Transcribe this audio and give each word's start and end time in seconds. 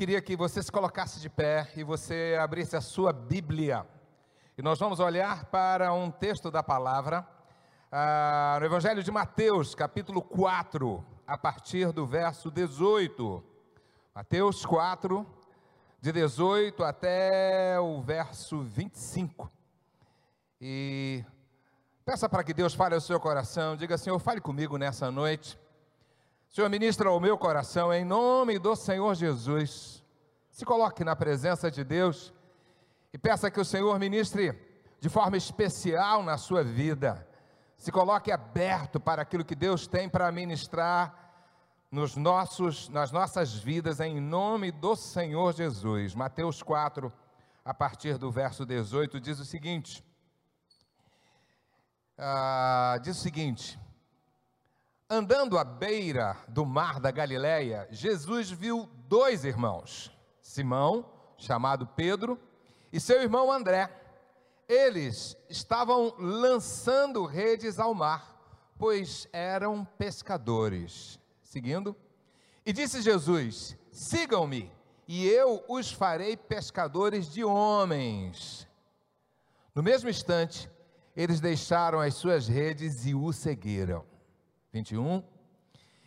queria 0.00 0.22
que 0.22 0.34
você 0.34 0.62
se 0.62 0.72
colocasse 0.72 1.20
de 1.20 1.28
pé 1.28 1.70
e 1.76 1.84
você 1.84 2.34
abrisse 2.40 2.74
a 2.74 2.80
sua 2.80 3.12
Bíblia. 3.12 3.86
E 4.56 4.62
nós 4.62 4.78
vamos 4.78 4.98
olhar 4.98 5.44
para 5.50 5.92
um 5.92 6.10
texto 6.10 6.50
da 6.50 6.62
palavra, 6.62 7.28
ah, 7.92 8.56
no 8.58 8.64
Evangelho 8.64 9.02
de 9.02 9.10
Mateus, 9.10 9.74
capítulo 9.74 10.22
4, 10.22 11.04
a 11.26 11.36
partir 11.36 11.92
do 11.92 12.06
verso 12.06 12.50
18. 12.50 13.44
Mateus 14.14 14.64
4, 14.64 15.26
de 16.00 16.12
18 16.12 16.82
até 16.82 17.78
o 17.78 18.00
verso 18.00 18.62
25. 18.62 19.52
E 20.62 21.22
peça 22.06 22.26
para 22.26 22.42
que 22.42 22.54
Deus 22.54 22.72
fale 22.72 22.94
ao 22.94 23.02
seu 23.02 23.20
coração, 23.20 23.76
diga 23.76 23.98
Senhor, 23.98 24.18
fale 24.18 24.40
comigo 24.40 24.78
nessa 24.78 25.10
noite. 25.10 25.58
Senhor, 26.50 26.68
ministra 26.68 27.08
ao 27.08 27.20
meu 27.20 27.38
coração, 27.38 27.92
em 27.94 28.04
nome 28.04 28.58
do 28.58 28.74
Senhor 28.74 29.14
Jesus. 29.14 30.04
Se 30.50 30.64
coloque 30.64 31.04
na 31.04 31.14
presença 31.14 31.70
de 31.70 31.84
Deus 31.84 32.34
e 33.12 33.18
peça 33.18 33.52
que 33.52 33.60
o 33.60 33.64
Senhor 33.64 33.96
ministre 34.00 34.60
de 34.98 35.08
forma 35.08 35.36
especial 35.36 36.24
na 36.24 36.36
sua 36.36 36.64
vida. 36.64 37.24
Se 37.76 37.92
coloque 37.92 38.32
aberto 38.32 38.98
para 38.98 39.22
aquilo 39.22 39.44
que 39.44 39.54
Deus 39.54 39.86
tem 39.86 40.08
para 40.08 40.32
ministrar 40.32 41.30
nos 41.88 42.16
nossos, 42.16 42.88
nas 42.88 43.12
nossas 43.12 43.54
vidas, 43.54 44.00
em 44.00 44.20
nome 44.20 44.72
do 44.72 44.96
Senhor 44.96 45.54
Jesus. 45.54 46.16
Mateus 46.16 46.64
4, 46.64 47.12
a 47.64 47.72
partir 47.72 48.18
do 48.18 48.28
verso 48.28 48.66
18, 48.66 49.20
diz 49.20 49.38
o 49.38 49.44
seguinte: 49.44 50.04
ah, 52.18 52.98
diz 53.00 53.16
o 53.18 53.20
seguinte 53.20 53.78
Andando 55.12 55.58
à 55.58 55.64
beira 55.64 56.36
do 56.46 56.64
mar 56.64 57.00
da 57.00 57.10
Galileia, 57.10 57.88
Jesus 57.90 58.48
viu 58.48 58.88
dois 59.08 59.44
irmãos, 59.44 60.16
Simão, 60.40 61.04
chamado 61.36 61.84
Pedro, 61.84 62.38
e 62.92 63.00
seu 63.00 63.20
irmão 63.20 63.50
André. 63.50 63.90
Eles 64.68 65.36
estavam 65.48 66.14
lançando 66.16 67.26
redes 67.26 67.80
ao 67.80 67.92
mar, 67.92 68.40
pois 68.78 69.26
eram 69.32 69.84
pescadores. 69.84 71.18
Seguindo, 71.42 71.96
e 72.64 72.72
disse 72.72 73.02
Jesus: 73.02 73.76
Sigam-me, 73.90 74.72
e 75.08 75.26
eu 75.26 75.64
os 75.66 75.90
farei 75.90 76.36
pescadores 76.36 77.28
de 77.28 77.42
homens. 77.42 78.64
No 79.74 79.82
mesmo 79.82 80.08
instante, 80.08 80.70
eles 81.16 81.40
deixaram 81.40 81.98
as 81.98 82.14
suas 82.14 82.46
redes 82.46 83.06
e 83.06 83.12
o 83.12 83.32
seguiram. 83.32 84.08
21. 84.72 85.22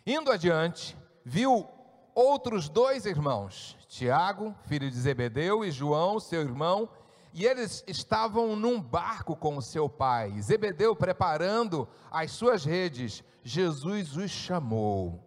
Indo 0.06 0.30
adiante, 0.30 0.96
viu 1.24 1.68
outros 2.14 2.68
dois 2.68 3.06
irmãos, 3.06 3.76
Tiago, 3.88 4.54
filho 4.66 4.90
de 4.90 4.96
Zebedeu, 4.96 5.64
e 5.64 5.70
João, 5.70 6.20
seu 6.20 6.42
irmão, 6.42 6.88
e 7.32 7.44
eles 7.44 7.82
estavam 7.88 8.54
num 8.54 8.80
barco 8.80 9.34
com 9.34 9.56
o 9.56 9.62
seu 9.62 9.88
pai. 9.88 10.40
Zebedeu 10.40 10.94
preparando 10.94 11.88
as 12.10 12.30
suas 12.30 12.64
redes, 12.64 13.24
Jesus 13.42 14.16
os 14.16 14.30
chamou. 14.30 15.20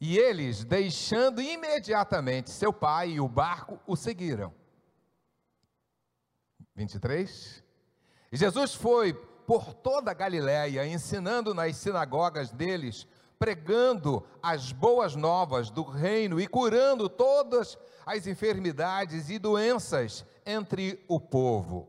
E 0.00 0.18
eles, 0.18 0.64
deixando 0.64 1.40
imediatamente 1.40 2.50
seu 2.50 2.72
pai 2.72 3.10
e 3.10 3.20
o 3.20 3.28
barco, 3.28 3.78
o 3.86 3.94
seguiram. 3.94 4.52
23. 6.74 7.62
Jesus 8.32 8.74
foi 8.74 9.12
por 9.50 9.74
toda 9.74 10.12
a 10.12 10.14
Galiléia, 10.14 10.86
ensinando 10.86 11.52
nas 11.52 11.74
sinagogas 11.74 12.52
deles, 12.52 13.04
pregando 13.36 14.24
as 14.40 14.70
boas 14.70 15.16
novas 15.16 15.70
do 15.70 15.82
reino 15.82 16.40
e 16.40 16.46
curando 16.46 17.08
todas 17.08 17.76
as 18.06 18.28
enfermidades 18.28 19.28
e 19.28 19.40
doenças 19.40 20.24
entre 20.46 21.04
o 21.08 21.18
povo. 21.18 21.88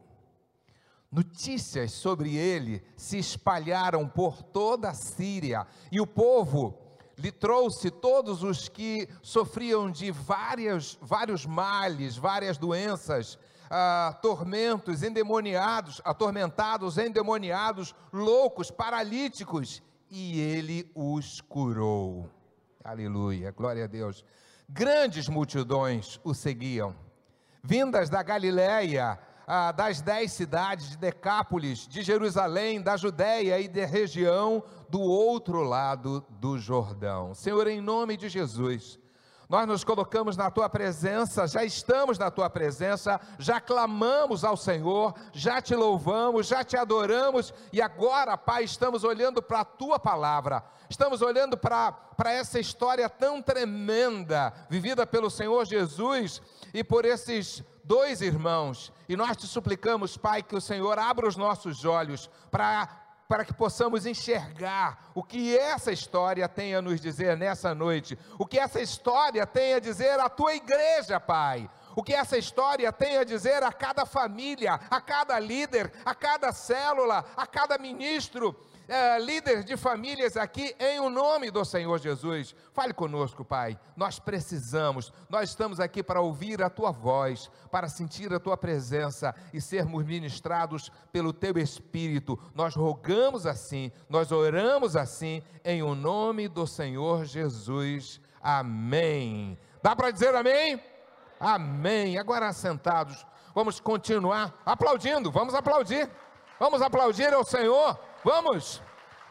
Notícias 1.12 1.92
sobre 1.92 2.36
ele 2.36 2.84
se 2.98 3.20
espalharam 3.20 4.08
por 4.08 4.42
toda 4.42 4.90
a 4.90 4.96
Síria 4.96 5.68
e 5.92 6.02
o 6.02 6.08
povo 6.08 6.76
lhe 7.16 7.32
trouxe 7.32 7.92
todos 7.92 8.42
os 8.42 8.68
que 8.68 9.08
sofriam 9.22 9.92
de 9.92 10.10
várias, 10.10 10.98
vários 11.00 11.46
males, 11.46 12.18
várias 12.18 12.58
doenças, 12.58 13.38
ah, 13.74 14.14
tormentos, 14.22 15.02
endemoniados, 15.02 16.02
atormentados, 16.04 16.98
endemoniados, 16.98 17.96
loucos, 18.12 18.70
paralíticos, 18.70 19.82
e 20.10 20.42
ele 20.42 20.92
os 20.94 21.40
curou. 21.40 22.30
Aleluia, 22.84 23.50
glória 23.52 23.86
a 23.86 23.88
Deus. 23.88 24.26
Grandes 24.68 25.30
multidões 25.30 26.20
o 26.22 26.34
seguiam, 26.34 26.94
vindas 27.64 28.10
da 28.10 28.22
Galiléia, 28.22 29.18
ah, 29.48 29.72
das 29.72 30.02
dez 30.02 30.34
cidades 30.34 30.90
de 30.90 30.98
Decápolis, 30.98 31.88
de 31.88 32.02
Jerusalém, 32.02 32.82
da 32.82 32.98
Judéia 32.98 33.58
e 33.58 33.70
da 33.70 33.86
região 33.86 34.62
do 34.90 35.00
outro 35.00 35.62
lado 35.64 36.26
do 36.30 36.60
Jordão. 36.60 37.34
Senhor, 37.34 37.68
em 37.68 37.80
nome 37.80 38.18
de 38.18 38.28
Jesus, 38.28 39.00
nós 39.52 39.68
nos 39.68 39.84
colocamos 39.84 40.38
na 40.38 40.50
tua 40.50 40.70
presença, 40.70 41.46
já 41.46 41.62
estamos 41.62 42.18
na 42.18 42.32
tua 42.32 42.50
presença, 42.50 43.20
já 43.38 43.60
clamamos 43.60 44.46
ao 44.46 44.56
Senhor, 44.56 45.14
já 45.34 45.62
te 45.62 45.76
louvamos, 45.76 46.48
já 46.48 46.64
te 46.64 46.78
adoramos 46.78 47.54
e 47.74 47.82
agora, 47.82 48.38
Pai, 48.38 48.64
estamos 48.64 49.04
olhando 49.04 49.42
para 49.42 49.60
a 49.60 49.66
tua 49.66 50.00
palavra, 50.00 50.64
estamos 50.90 51.22
olhando 51.22 51.58
para, 51.58 51.94
essa 52.28 52.62
história 52.62 53.10
tão 53.10 53.42
tremenda 53.42 54.54
vivida 54.70 55.06
pelo 55.06 55.30
Senhor 55.30 55.66
Jesus 55.66 56.42
e 56.74 56.82
por 56.82 57.04
esses 57.04 57.62
dois 57.84 58.22
irmãos, 58.22 58.94
e 59.10 59.18
nós 59.18 59.36
te 59.36 59.48
suplicamos, 59.48 60.16
Pai, 60.16 60.42
que 60.42 60.56
o 60.56 60.62
Senhor 60.62 60.98
abra 60.98 61.28
os 61.28 61.36
nossos 61.36 61.84
olhos 61.84 62.30
para 62.50 63.01
para 63.32 63.46
que 63.46 63.54
possamos 63.54 64.06
enxergar 64.06 65.10
o 65.16 65.24
que 65.24 65.58
essa 65.58 65.90
história 65.90 66.50
tem 66.50 66.76
a 66.76 66.82
nos 66.82 67.00
dizer 67.00 67.38
nessa 67.38 67.74
noite, 67.74 68.20
o 68.38 68.46
que 68.46 68.60
essa 68.60 68.82
história 68.82 69.48
tem 69.48 69.74
a 69.74 69.80
dizer 69.80 70.20
à 70.20 70.28
tua 70.28 70.54
igreja, 70.54 71.18
Pai. 71.18 71.70
O 71.96 72.04
que 72.04 72.14
essa 72.14 72.38
história 72.38 72.92
tem 72.92 73.18
a 73.18 73.24
dizer 73.24 73.64
a 73.64 73.72
cada 73.72 74.06
família, 74.06 74.80
a 74.90 75.02
cada 75.02 75.38
líder, 75.40 75.92
a 76.06 76.14
cada 76.16 76.52
célula, 76.52 77.26
a 77.36 77.46
cada 77.46 77.78
ministro, 77.78 78.56
é, 78.88 79.18
líder 79.20 79.64
de 79.64 79.78
famílias 79.78 80.36
aqui, 80.36 80.76
em 80.78 81.00
o 81.00 81.10
nome 81.10 81.50
do 81.50 81.64
Senhor 81.64 81.98
Jesus. 81.98 82.54
Fale 82.74 82.94
conosco, 82.94 83.46
Pai. 83.46 83.80
Nós 83.96 84.20
precisamos, 84.20 85.14
nós 85.30 85.50
estamos 85.50 85.80
aqui 85.80 86.04
para 86.04 86.20
ouvir 86.20 86.62
a 86.62 86.70
Tua 86.70 86.92
voz, 86.92 87.50
para 87.72 87.88
sentir 87.88 88.34
a 88.34 88.40
Tua 88.40 88.58
presença 88.58 89.34
e 89.54 89.62
sermos 89.62 90.06
ministrados 90.06 90.92
pelo 91.12 91.32
Teu 91.32 91.58
Espírito. 91.58 92.38
Nós 92.54 92.76
rogamos 92.76 93.46
assim, 93.46 93.94
nós 94.10 94.30
oramos 94.30 94.98
assim, 94.98 95.42
em 95.64 95.82
o 95.82 95.96
nome 95.96 96.50
do 96.50 96.68
Senhor 96.68 97.24
Jesus. 97.24 98.20
Amém. 98.42 99.58
Dá 99.82 99.96
para 99.96 100.12
dizer 100.12 100.36
amém? 100.36 100.91
Amém. 101.42 102.20
Agora 102.20 102.54
sentados, 102.54 103.26
vamos 103.56 103.80
continuar 103.80 104.62
aplaudindo, 104.64 105.32
vamos 105.32 105.56
aplaudir. 105.56 106.08
Vamos 106.60 106.80
aplaudir 106.80 107.34
ao 107.34 107.44
Senhor. 107.44 108.00
Vamos 108.24 108.80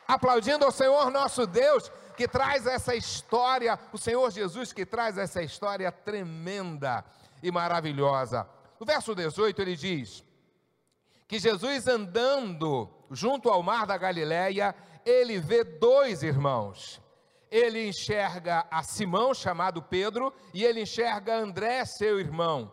aplaudindo 0.09 0.65
ao 0.65 0.73
Senhor 0.73 1.09
nosso 1.13 1.47
Deus 1.47 1.93
que 2.17 2.27
traz 2.27 2.67
essa 2.67 2.93
história, 2.93 3.79
o 3.93 3.99
Senhor 3.99 4.29
Jesus 4.33 4.73
que 4.73 4.85
traz 4.85 5.17
essa 5.17 5.41
história 5.41 5.93
tremenda 5.93 7.05
e 7.41 7.53
maravilhosa. 7.53 8.49
No 8.81 8.85
verso 8.85 9.15
18 9.15 9.63
ele 9.63 9.77
diz 9.77 10.25
que 11.29 11.39
Jesus 11.39 11.87
andando 11.87 12.91
junto 13.13 13.49
ao 13.49 13.63
mar 13.63 13.87
da 13.87 13.97
Galileia, 13.97 14.75
ele 15.07 15.39
vê 15.39 15.63
dois 15.63 16.25
irmãos. 16.25 17.01
Ele 17.51 17.89
enxerga 17.89 18.67
a 18.71 18.83
Simão, 18.83 19.35
chamado 19.35 19.83
Pedro, 19.83 20.33
e 20.55 20.65
ele 20.65 20.83
enxerga 20.83 21.37
André, 21.37 21.85
seu 21.85 22.21
irmão. 22.21 22.73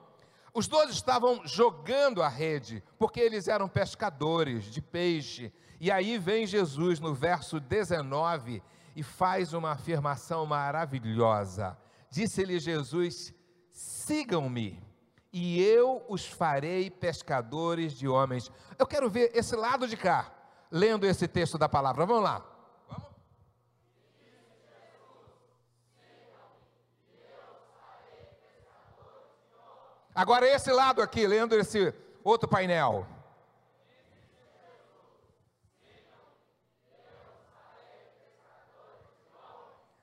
Os 0.54 0.68
dois 0.68 0.90
estavam 0.90 1.42
jogando 1.46 2.22
a 2.22 2.28
rede, 2.28 2.84
porque 2.98 3.20
eles 3.20 3.48
eram 3.48 3.68
pescadores 3.68 4.66
de 4.66 4.82
peixe. 4.82 5.54
E 5.80 5.92
aí 5.92 6.18
vem 6.18 6.48
Jesus 6.48 7.00
no 7.00 7.14
verso 7.14 7.60
19 7.60 8.64
e 8.96 9.04
faz 9.04 9.54
uma 9.54 9.72
afirmação 9.72 10.46
maravilhosa. 10.46 11.78
Disse-lhe 12.10 12.58
Jesus: 12.60 13.34
sigam-me, 13.72 14.84
e 15.32 15.62
eu 15.62 16.04
os 16.10 16.26
farei 16.26 16.90
pescadores 16.90 17.94
de 17.94 18.08
homens. 18.08 18.52
Eu 18.80 18.88
quero 18.88 19.08
ver 19.08 19.32
esse 19.36 19.56
lado 19.56 19.88
de 19.88 19.96
cá, 19.96 20.34
lendo 20.72 21.06
esse 21.06 21.28
texto 21.28 21.60
da 21.60 21.70
palavra. 21.70 22.06
Vamos 22.06 22.24
lá. 22.24 22.57
Agora, 30.18 30.48
esse 30.48 30.72
lado 30.72 31.00
aqui, 31.00 31.28
lendo 31.28 31.54
esse 31.54 31.94
outro 32.24 32.50
painel. 32.50 33.06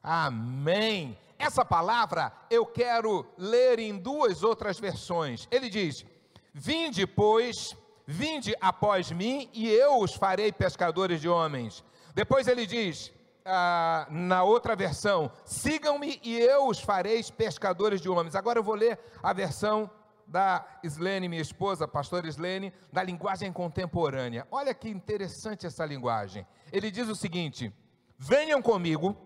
Amém. 0.00 1.18
essa 1.36 1.64
palavra 1.64 2.32
eu 2.48 2.64
quero 2.64 3.26
ler 3.36 3.80
em 3.80 3.98
duas 3.98 4.44
outras 4.44 4.78
versões. 4.78 5.48
Ele 5.50 5.68
diz: 5.68 6.06
Vinde, 6.52 7.08
pois, 7.08 7.76
vinde 8.06 8.54
após 8.60 9.10
mim, 9.10 9.50
e 9.52 9.68
eu 9.68 9.98
os 9.98 10.14
farei 10.14 10.52
pescadores 10.52 11.20
de 11.20 11.28
homens. 11.28 11.82
Depois 12.14 12.46
ele 12.46 12.66
diz, 12.66 13.12
ah, 13.44 14.06
na 14.08 14.44
outra 14.44 14.76
versão: 14.76 15.32
Sigam-me 15.44 16.20
e 16.22 16.38
eu 16.38 16.68
os 16.68 16.78
farei 16.78 17.20
pescadores 17.24 18.00
de 18.00 18.08
homens. 18.08 18.36
Agora 18.36 18.60
eu 18.60 18.62
vou 18.62 18.76
ler 18.76 18.96
a 19.20 19.32
versão 19.32 19.90
da 20.26 20.66
Slene, 20.82 21.28
minha 21.28 21.42
esposa, 21.42 21.86
pastor 21.86 22.24
Slene, 22.26 22.72
da 22.92 23.02
linguagem 23.02 23.52
contemporânea. 23.52 24.46
Olha 24.50 24.74
que 24.74 24.88
interessante 24.88 25.66
essa 25.66 25.84
linguagem. 25.84 26.46
Ele 26.72 26.90
diz 26.90 27.08
o 27.08 27.14
seguinte: 27.14 27.72
Venham 28.18 28.62
comigo, 28.62 29.16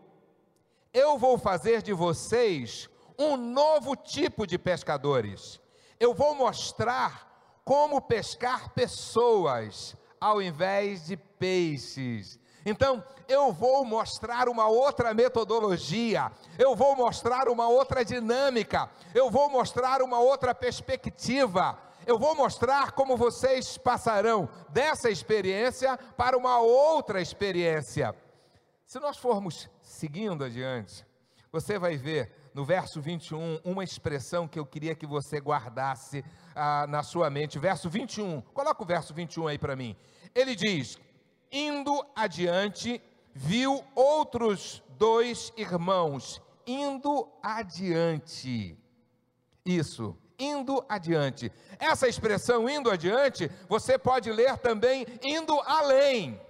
eu 0.92 1.18
vou 1.18 1.38
fazer 1.38 1.82
de 1.82 1.92
vocês 1.92 2.88
um 3.18 3.36
novo 3.36 3.96
tipo 3.96 4.46
de 4.46 4.58
pescadores. 4.58 5.60
Eu 5.98 6.14
vou 6.14 6.34
mostrar 6.34 7.60
como 7.64 8.00
pescar 8.00 8.70
pessoas 8.70 9.96
ao 10.20 10.40
invés 10.40 11.06
de 11.06 11.16
peixes. 11.16 12.38
Então, 12.68 13.02
eu 13.26 13.50
vou 13.50 13.82
mostrar 13.82 14.46
uma 14.46 14.68
outra 14.68 15.14
metodologia, 15.14 16.30
eu 16.58 16.76
vou 16.76 16.94
mostrar 16.94 17.48
uma 17.48 17.66
outra 17.66 18.04
dinâmica, 18.04 18.90
eu 19.14 19.30
vou 19.30 19.48
mostrar 19.48 20.02
uma 20.02 20.18
outra 20.20 20.54
perspectiva, 20.54 21.78
eu 22.06 22.18
vou 22.18 22.34
mostrar 22.34 22.92
como 22.92 23.16
vocês 23.16 23.78
passarão 23.78 24.50
dessa 24.68 25.08
experiência 25.08 25.96
para 26.14 26.36
uma 26.36 26.60
outra 26.60 27.22
experiência. 27.22 28.14
Se 28.84 29.00
nós 29.00 29.16
formos 29.16 29.68
seguindo 29.82 30.44
adiante, 30.44 31.06
você 31.50 31.78
vai 31.78 31.96
ver 31.96 32.50
no 32.52 32.66
verso 32.66 33.00
21 33.00 33.60
uma 33.64 33.82
expressão 33.82 34.46
que 34.46 34.58
eu 34.58 34.66
queria 34.66 34.94
que 34.94 35.06
você 35.06 35.38
guardasse 35.38 36.22
ah, 36.54 36.86
na 36.86 37.02
sua 37.02 37.30
mente. 37.30 37.58
Verso 37.58 37.88
21, 37.88 38.42
coloca 38.52 38.82
o 38.82 38.86
verso 38.86 39.14
21 39.14 39.46
aí 39.46 39.58
para 39.58 39.74
mim. 39.74 39.96
Ele 40.34 40.54
diz: 40.54 40.98
Indo 41.50 42.04
adiante, 42.14 43.00
viu 43.34 43.84
outros 43.94 44.82
dois 44.98 45.52
irmãos 45.56 46.42
indo 46.66 47.28
adiante. 47.42 48.76
Isso, 49.64 50.16
indo 50.38 50.84
adiante. 50.88 51.50
Essa 51.78 52.06
expressão 52.06 52.68
indo 52.68 52.90
adiante, 52.90 53.50
você 53.68 53.98
pode 53.98 54.30
ler 54.30 54.58
também 54.58 55.06
indo 55.22 55.58
além. 55.60 56.40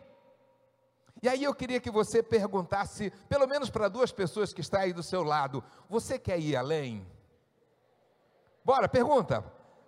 E 1.23 1.29
aí 1.29 1.43
eu 1.43 1.55
queria 1.55 1.81
que 1.81 1.91
você 1.91 2.23
perguntasse, 2.23 3.11
pelo 3.29 3.47
menos 3.47 3.71
para 3.71 3.89
duas 3.89 4.13
pessoas 4.13 4.53
que 4.53 4.61
estão 4.61 4.81
aí 4.81 4.93
do 4.93 5.03
seu 5.03 5.23
lado, 5.23 5.65
você 5.89 6.19
quer 6.19 6.39
ir 6.39 6.57
além? 6.57 7.07
Bora, 8.65 8.89
pergunta. 8.89 9.45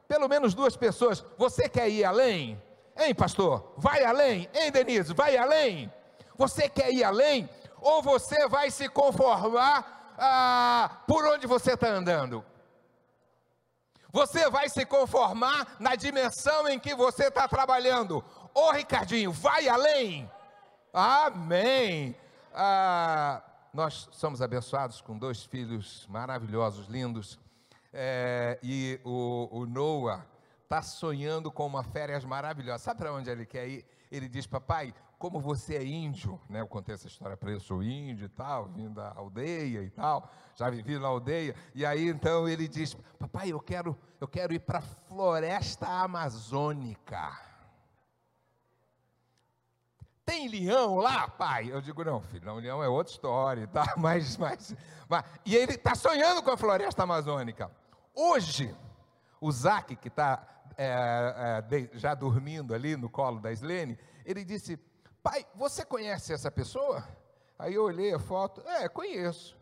Pelo 0.08 0.28
menos 0.28 0.54
duas 0.54 0.76
pessoas, 0.76 1.24
você 1.38 1.68
quer 1.68 1.88
ir 1.88 2.04
além? 2.04 2.60
Hein, 3.00 3.14
pastor? 3.14 3.72
Vai 3.78 4.04
além? 4.04 4.46
Hein, 4.52 4.70
Denise? 4.70 5.14
Vai 5.14 5.34
além? 5.34 5.90
Você 6.36 6.68
quer 6.68 6.92
ir 6.92 7.02
além? 7.02 7.48
Ou 7.80 8.02
você 8.02 8.46
vai 8.46 8.70
se 8.70 8.90
conformar 8.90 10.14
ah, 10.18 10.98
por 11.06 11.24
onde 11.24 11.46
você 11.46 11.72
está 11.72 11.88
andando? 11.88 12.44
Você 14.12 14.50
vai 14.50 14.68
se 14.68 14.84
conformar 14.84 15.76
na 15.80 15.94
dimensão 15.94 16.68
em 16.68 16.78
que 16.78 16.94
você 16.94 17.28
está 17.28 17.48
trabalhando. 17.48 18.22
Ô 18.52 18.70
Ricardinho, 18.70 19.32
vai 19.32 19.66
além? 19.66 20.30
Amém. 20.92 22.14
Ah, 22.52 23.42
nós 23.72 24.10
somos 24.12 24.42
abençoados 24.42 25.00
com 25.00 25.16
dois 25.16 25.42
filhos 25.42 26.06
maravilhosos, 26.06 26.86
lindos. 26.86 27.38
É, 27.94 28.58
e 28.62 29.00
o, 29.04 29.48
o 29.50 29.64
Noah 29.64 30.26
está 30.70 30.82
sonhando 30.82 31.50
com 31.50 31.66
uma 31.66 31.82
férias 31.82 32.24
maravilhosa. 32.24 32.84
Sabe 32.84 33.00
para 33.00 33.12
onde 33.12 33.28
ele 33.28 33.44
quer 33.44 33.66
ir? 33.66 33.84
Ele 34.08 34.28
diz, 34.28 34.46
papai, 34.46 34.94
como 35.18 35.40
você 35.40 35.74
é 35.74 35.84
índio, 35.84 36.40
né? 36.48 36.60
Eu 36.60 36.68
contei 36.68 36.94
essa 36.94 37.08
história 37.08 37.36
para 37.36 37.50
ele, 37.50 37.58
sou 37.58 37.82
índio 37.82 38.26
e 38.26 38.28
tal, 38.28 38.66
vim 38.68 38.88
da 38.88 39.12
aldeia 39.16 39.82
e 39.82 39.90
tal, 39.90 40.30
já 40.54 40.70
vivi 40.70 40.96
na 40.96 41.08
aldeia. 41.08 41.56
E 41.74 41.84
aí 41.84 42.08
então 42.08 42.48
ele 42.48 42.68
diz, 42.68 42.94
papai, 43.18 43.50
eu 43.50 43.58
quero, 43.58 43.98
eu 44.20 44.28
quero 44.28 44.54
ir 44.54 44.60
para 44.60 44.78
a 44.78 44.82
floresta 44.82 45.88
amazônica. 45.88 47.36
Tem 50.24 50.46
leão 50.46 50.98
lá, 50.98 51.26
pai? 51.26 51.72
Eu 51.72 51.80
digo, 51.80 52.04
não, 52.04 52.20
filho, 52.20 52.46
não, 52.46 52.58
leão 52.58 52.80
é 52.80 52.88
outra 52.88 53.12
história, 53.12 53.66
tá? 53.66 53.94
Mas, 53.98 54.36
mas, 54.36 54.76
mas 55.08 55.24
e 55.44 55.56
ele 55.56 55.72
está 55.72 55.96
sonhando 55.96 56.44
com 56.44 56.52
a 56.52 56.56
floresta 56.56 57.02
amazônica. 57.02 57.68
Hoje, 58.14 58.72
o 59.40 59.50
Zac, 59.50 59.96
que 59.96 60.06
está 60.06 60.46
é, 60.82 61.62
é, 61.76 61.90
já 61.92 62.14
dormindo 62.14 62.72
ali 62.74 62.96
no 62.96 63.10
colo 63.10 63.38
da 63.38 63.52
Slene, 63.52 63.98
ele 64.24 64.44
disse: 64.44 64.78
Pai, 65.22 65.44
você 65.54 65.84
conhece 65.84 66.32
essa 66.32 66.50
pessoa? 66.50 67.06
Aí 67.58 67.74
eu 67.74 67.84
olhei 67.84 68.14
a 68.14 68.18
foto, 68.18 68.62
é, 68.66 68.88
conheço. 68.88 69.58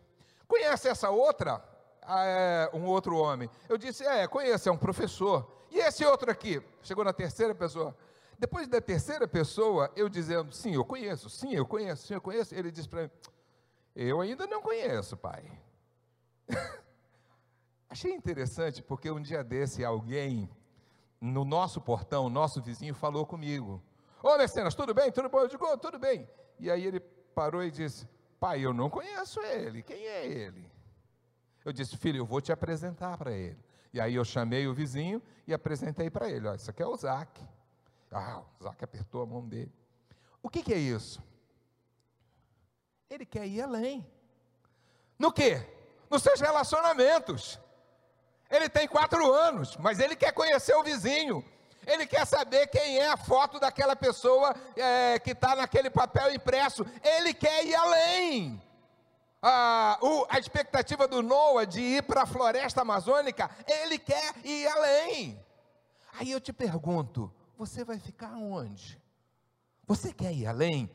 Conhece 0.47 0.87
essa 0.87 1.11
outra? 1.11 1.61
Ah, 2.03 2.25
é, 2.25 2.71
um 2.73 2.85
outro 2.85 3.17
homem. 3.17 3.51
Eu 3.69 3.77
disse: 3.77 4.07
É, 4.07 4.29
conheço, 4.29 4.69
é 4.69 4.73
um 4.73 4.79
professor. 4.79 5.67
E 5.73 5.79
esse 5.79 6.05
outro 6.05 6.31
aqui? 6.31 6.63
Chegou 6.83 7.05
na 7.05 7.13
terceira 7.13 7.53
pessoa. 7.53 7.97
Depois 8.39 8.69
da 8.69 8.81
terceira 8.81 9.27
pessoa, 9.27 9.91
eu 9.97 10.09
dizendo: 10.09 10.53
Sim, 10.53 10.75
eu 10.75 10.85
conheço, 10.85 11.29
sim, 11.29 11.53
eu 11.53 11.67
conheço, 11.67 12.07
sim, 12.07 12.15
eu 12.15 12.21
conheço. 12.21 12.55
Ele 12.55 12.71
disse 12.71 12.89
para 12.89 13.03
mim: 13.03 13.11
Eu 13.97 14.21
ainda 14.21 14.47
não 14.47 14.63
conheço, 14.63 15.17
pai. 15.17 15.51
Achei 17.91 18.13
interessante 18.13 18.83
porque 18.83 19.11
um 19.11 19.21
dia 19.21 19.43
desse 19.43 19.85
alguém 19.85 20.49
no 21.21 21.45
nosso 21.45 21.81
portão, 21.81 22.29
nosso 22.29 22.61
vizinho, 22.61 22.95
falou 22.95 23.27
comigo: 23.27 23.83
Ô 24.23 24.37
Mecenas, 24.37 24.75
tudo 24.75 24.95
bem? 24.95 25.11
Tudo 25.11 25.29
bom? 25.29 25.41
Eu 25.41 25.49
digo, 25.49 25.77
tudo 25.79 25.99
bem. 25.99 26.29
E 26.59 26.71
aí 26.71 26.85
ele 26.85 27.01
parou 27.01 27.63
e 27.63 27.71
disse: 27.71 28.09
Pai, 28.39 28.61
eu 28.61 28.73
não 28.73 28.89
conheço 28.89 29.41
ele, 29.41 29.83
quem 29.83 30.07
é 30.07 30.27
ele? 30.27 30.71
Eu 31.65 31.73
disse: 31.73 31.97
Filho, 31.97 32.19
eu 32.19 32.27
vou 32.27 32.41
te 32.41 32.53
apresentar 32.53 33.17
para 33.19 33.33
ele. 33.33 33.59
E 33.93 34.01
aí 34.01 34.15
eu 34.15 34.25
chamei 34.25 34.67
o 34.67 34.75
vizinho 34.75 35.23
e 35.47 35.55
apresentei 35.55 36.11
para 36.11 36.29
ele: 36.29 36.47
Ó, 36.47 36.55
isso 36.55 36.71
aqui 36.71 36.83
é 36.83 36.87
o 36.87 36.97
Zac. 36.97 37.41
Ah, 38.11 38.43
o 38.59 38.65
Zac 38.65 38.83
apertou 38.83 39.23
a 39.23 39.27
mão 39.27 39.47
dele. 39.47 39.73
O 40.43 40.49
que, 40.49 40.63
que 40.63 40.73
é 40.73 40.79
isso? 40.79 41.23
Ele 43.11 43.27
quer 43.27 43.47
ir 43.47 43.63
além. 43.63 44.07
No 45.19 45.33
que? 45.33 45.61
Nos 46.11 46.23
seus 46.23 46.41
relacionamentos. 46.41 47.59
Ele 48.51 48.69
tem 48.69 48.89
quatro 48.89 49.33
anos, 49.33 49.77
mas 49.77 50.01
ele 50.01 50.17
quer 50.17 50.33
conhecer 50.33 50.75
o 50.75 50.83
vizinho. 50.83 51.45
Ele 51.87 52.07
quer 52.07 52.27
saber 52.27 52.67
quem 52.67 52.99
é 52.99 53.09
a 53.09 53.17
foto 53.17 53.59
daquela 53.59 53.97
pessoa 53.97 54.55
é, 54.77 55.19
que 55.19 55.31
está 55.31 55.57
naquele 55.57 55.89
papel 55.89 56.35
impresso. 56.35 56.85
Ele 57.03 57.33
quer 57.33 57.65
ir 57.65 57.75
além. 57.75 58.63
Ah, 59.43 59.97
o, 60.03 60.27
a 60.29 60.39
expectativa 60.39 61.07
do 61.07 61.23
Noah 61.23 61.65
de 61.65 61.81
ir 61.81 62.03
para 62.03 62.23
a 62.23 62.27
floresta 62.27 62.83
amazônica, 62.83 63.49
ele 63.67 63.99
quer 63.99 64.35
ir 64.45 64.67
além. 64.67 65.43
Aí 66.19 66.31
eu 66.31 66.41
te 66.41 66.53
pergunto: 66.53 67.33
você 67.57 67.85
vai 67.85 67.99
ficar 67.99 68.33
onde? 68.37 69.01
Você 69.87 70.13
quer 70.13 70.33
ir 70.33 70.47
além? 70.47 70.91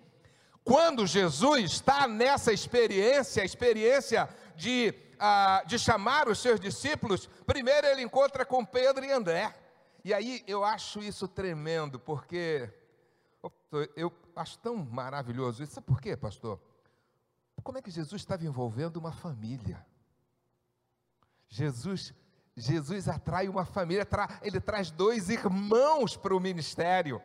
Quando 0.63 1.07
Jesus 1.07 1.71
está 1.71 2.07
nessa 2.07 2.53
experiência, 2.53 3.41
a 3.41 3.45
experiência 3.45 4.29
de 4.55 4.93
ah, 5.25 5.63
de 5.65 5.79
chamar 5.79 6.27
os 6.27 6.39
seus 6.39 6.59
discípulos, 6.59 7.27
primeiro 7.45 7.87
ele 7.87 8.01
encontra 8.01 8.45
com 8.45 8.65
Pedro 8.65 9.05
e 9.05 9.11
André. 9.11 9.55
E 10.03 10.13
aí 10.13 10.43
eu 10.45 10.65
acho 10.65 10.99
isso 10.99 11.29
tremendo, 11.29 11.97
porque 11.97 12.69
eu 13.95 14.11
acho 14.35 14.59
tão 14.59 14.75
maravilhoso 14.75 15.63
isso. 15.63 15.75
Sabe 15.75 15.87
por 15.87 16.01
quê, 16.01 16.17
pastor? 16.17 16.59
Como 17.63 17.77
é 17.77 17.81
que 17.81 17.89
Jesus 17.89 18.21
estava 18.21 18.43
envolvendo 18.43 18.97
uma 18.97 19.13
família? 19.13 19.85
Jesus, 21.47 22.13
Jesus 22.53 23.07
atrai 23.07 23.47
uma 23.47 23.63
família, 23.63 24.05
ele 24.41 24.59
traz 24.59 24.91
dois 24.91 25.29
irmãos 25.29 26.17
para 26.17 26.35
o 26.35 26.39
ministério. 26.39 27.21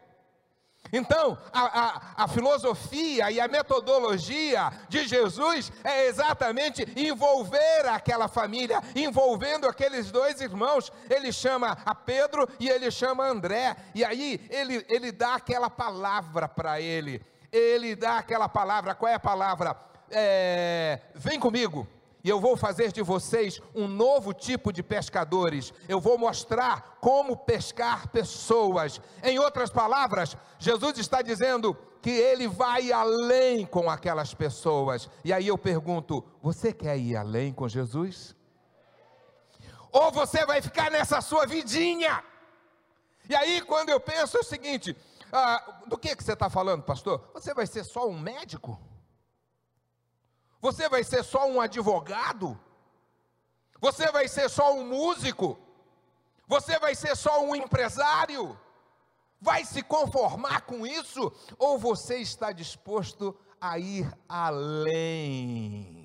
Então, 0.92 1.38
a, 1.52 1.80
a, 1.80 2.24
a, 2.24 2.28
filosofia 2.28 3.30
e 3.30 3.40
a 3.40 3.48
metodologia 3.48 4.72
de 4.88 5.06
Jesus 5.06 5.70
é 5.84 6.06
exatamente 6.06 6.86
envolver 6.96 7.86
aquela 7.88 8.28
família, 8.28 8.82
envolvendo 8.94 9.66
aqueles 9.66 10.10
dois 10.10 10.40
irmãos. 10.40 10.92
Ele 11.10 11.32
chama 11.32 11.76
a 11.84 11.94
Pedro 11.94 12.48
e 12.58 12.68
ele 12.68 12.90
chama 12.90 13.26
André, 13.26 13.76
e 13.94 14.04
aí 14.04 14.40
ele, 14.50 14.84
ele 14.88 15.12
dá 15.12 15.34
aquela 15.34 15.68
palavra 15.68 16.48
para 16.48 16.80
ele. 16.80 17.22
Ele 17.50 17.94
dá 17.94 18.18
aquela 18.18 18.48
palavra, 18.48 18.94
qual 18.94 19.10
é 19.10 19.14
a 19.14 19.20
palavra? 19.20 19.76
É, 20.10 21.00
vem 21.14 21.38
comigo, 21.38 21.86
e 22.22 22.28
eu 22.28 22.40
vou 22.40 22.56
fazer 22.56 22.92
de 22.92 23.00
vocês 23.00 23.60
um 23.74 23.86
novo 23.86 24.32
tipo 24.32 24.72
de 24.72 24.82
pescadores. 24.82 25.72
Eu 25.88 26.00
vou 26.00 26.18
mostrar 26.18 26.98
como 27.00 27.36
pescar 27.36 28.08
pessoas. 28.08 29.00
Em 29.22 29.38
outras 29.38 29.70
palavras, 29.70 30.36
Jesus 30.58 30.98
está 30.98 31.22
dizendo 31.22 31.76
que 32.02 32.10
ele 32.10 32.48
vai 32.48 32.90
além 32.90 33.64
com 33.64 33.88
aquelas 33.88 34.34
pessoas. 34.34 35.08
E 35.24 35.32
aí 35.32 35.46
eu 35.46 35.56
pergunto: 35.56 36.24
você 36.42 36.72
quer 36.72 36.98
ir 36.98 37.16
além 37.16 37.52
com 37.52 37.68
Jesus? 37.68 38.34
Ou 39.92 40.10
você 40.10 40.44
vai 40.44 40.60
ficar 40.60 40.90
nessa 40.90 41.20
sua 41.20 41.46
vidinha? 41.46 42.22
E 43.28 43.34
aí, 43.34 43.60
quando 43.60 43.90
eu 43.90 44.00
penso 44.00 44.36
é 44.36 44.40
o 44.40 44.44
seguinte: 44.44 44.96
ah, 45.32 45.82
do 45.86 45.96
que, 45.96 46.16
que 46.16 46.24
você 46.24 46.32
está 46.32 46.50
falando, 46.50 46.82
pastor? 46.82 47.30
Você 47.34 47.54
vai 47.54 47.66
ser 47.66 47.84
só 47.84 48.08
um 48.08 48.18
médico? 48.18 48.78
Você 50.60 50.88
vai 50.88 51.04
ser 51.04 51.22
só 51.22 51.48
um 51.48 51.60
advogado? 51.60 52.58
Você 53.80 54.10
vai 54.10 54.26
ser 54.26 54.48
só 54.50 54.74
um 54.74 54.86
músico? 54.86 55.58
Você 56.46 56.78
vai 56.78 56.94
ser 56.94 57.16
só 57.16 57.42
um 57.44 57.54
empresário? 57.54 58.58
Vai 59.40 59.64
se 59.64 59.82
conformar 59.82 60.62
com 60.62 60.86
isso? 60.86 61.32
Ou 61.58 61.78
você 61.78 62.16
está 62.18 62.50
disposto 62.50 63.36
a 63.60 63.78
ir 63.78 64.10
além? 64.28 65.97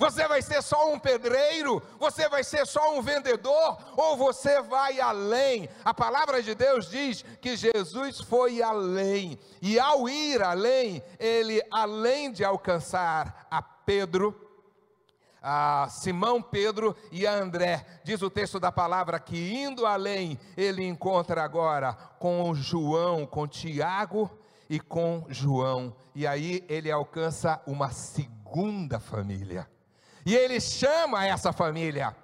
Você 0.00 0.26
vai 0.26 0.40
ser 0.40 0.62
só 0.62 0.90
um 0.90 0.98
pedreiro? 0.98 1.82
Você 1.98 2.26
vai 2.26 2.42
ser 2.42 2.66
só 2.66 2.96
um 2.96 3.02
vendedor? 3.02 3.76
Ou 3.98 4.16
você 4.16 4.62
vai 4.62 4.98
além? 4.98 5.68
A 5.84 5.92
palavra 5.92 6.42
de 6.42 6.54
Deus 6.54 6.88
diz 6.88 7.22
que 7.38 7.54
Jesus 7.54 8.18
foi 8.18 8.62
além, 8.62 9.38
e 9.60 9.78
ao 9.78 10.08
ir 10.08 10.42
além, 10.42 11.02
ele, 11.18 11.60
além 11.70 12.32
de 12.32 12.42
alcançar 12.42 13.46
a 13.50 13.60
Pedro, 13.60 14.34
a 15.42 15.86
Simão 15.90 16.40
Pedro 16.40 16.96
e 17.12 17.26
a 17.26 17.34
André. 17.34 17.84
Diz 18.02 18.22
o 18.22 18.30
texto 18.30 18.58
da 18.58 18.72
palavra 18.72 19.20
que 19.20 19.52
indo 19.52 19.84
além, 19.84 20.40
ele 20.56 20.82
encontra 20.82 21.42
agora 21.42 21.92
com 22.18 22.54
João, 22.54 23.26
com 23.26 23.46
Tiago 23.46 24.30
e 24.66 24.80
com 24.80 25.26
João. 25.28 25.94
E 26.14 26.26
aí 26.26 26.64
ele 26.70 26.90
alcança 26.90 27.60
uma 27.66 27.90
segunda 27.90 28.98
família. 28.98 29.68
E 30.24 30.34
ele 30.36 30.60
chama 30.60 31.26
essa 31.26 31.52
família. 31.52 32.14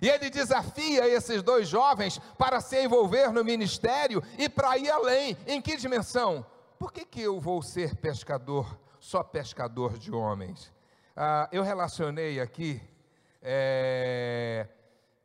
E 0.00 0.08
ele 0.08 0.28
desafia 0.28 1.08
esses 1.08 1.42
dois 1.42 1.68
jovens 1.68 2.18
para 2.36 2.60
se 2.60 2.82
envolver 2.84 3.32
no 3.32 3.44
ministério 3.44 4.22
e 4.38 4.48
para 4.48 4.76
ir 4.76 4.90
além. 4.90 5.36
Em 5.46 5.60
que 5.60 5.76
dimensão? 5.76 6.44
Por 6.78 6.92
que, 6.92 7.04
que 7.04 7.22
eu 7.22 7.40
vou 7.40 7.62
ser 7.62 7.96
pescador, 7.96 8.78
só 9.00 9.22
pescador 9.22 9.96
de 9.96 10.12
homens? 10.12 10.72
Ah, 11.16 11.48
eu 11.50 11.62
relacionei 11.62 12.38
aqui 12.38 12.80
é, 13.40 14.66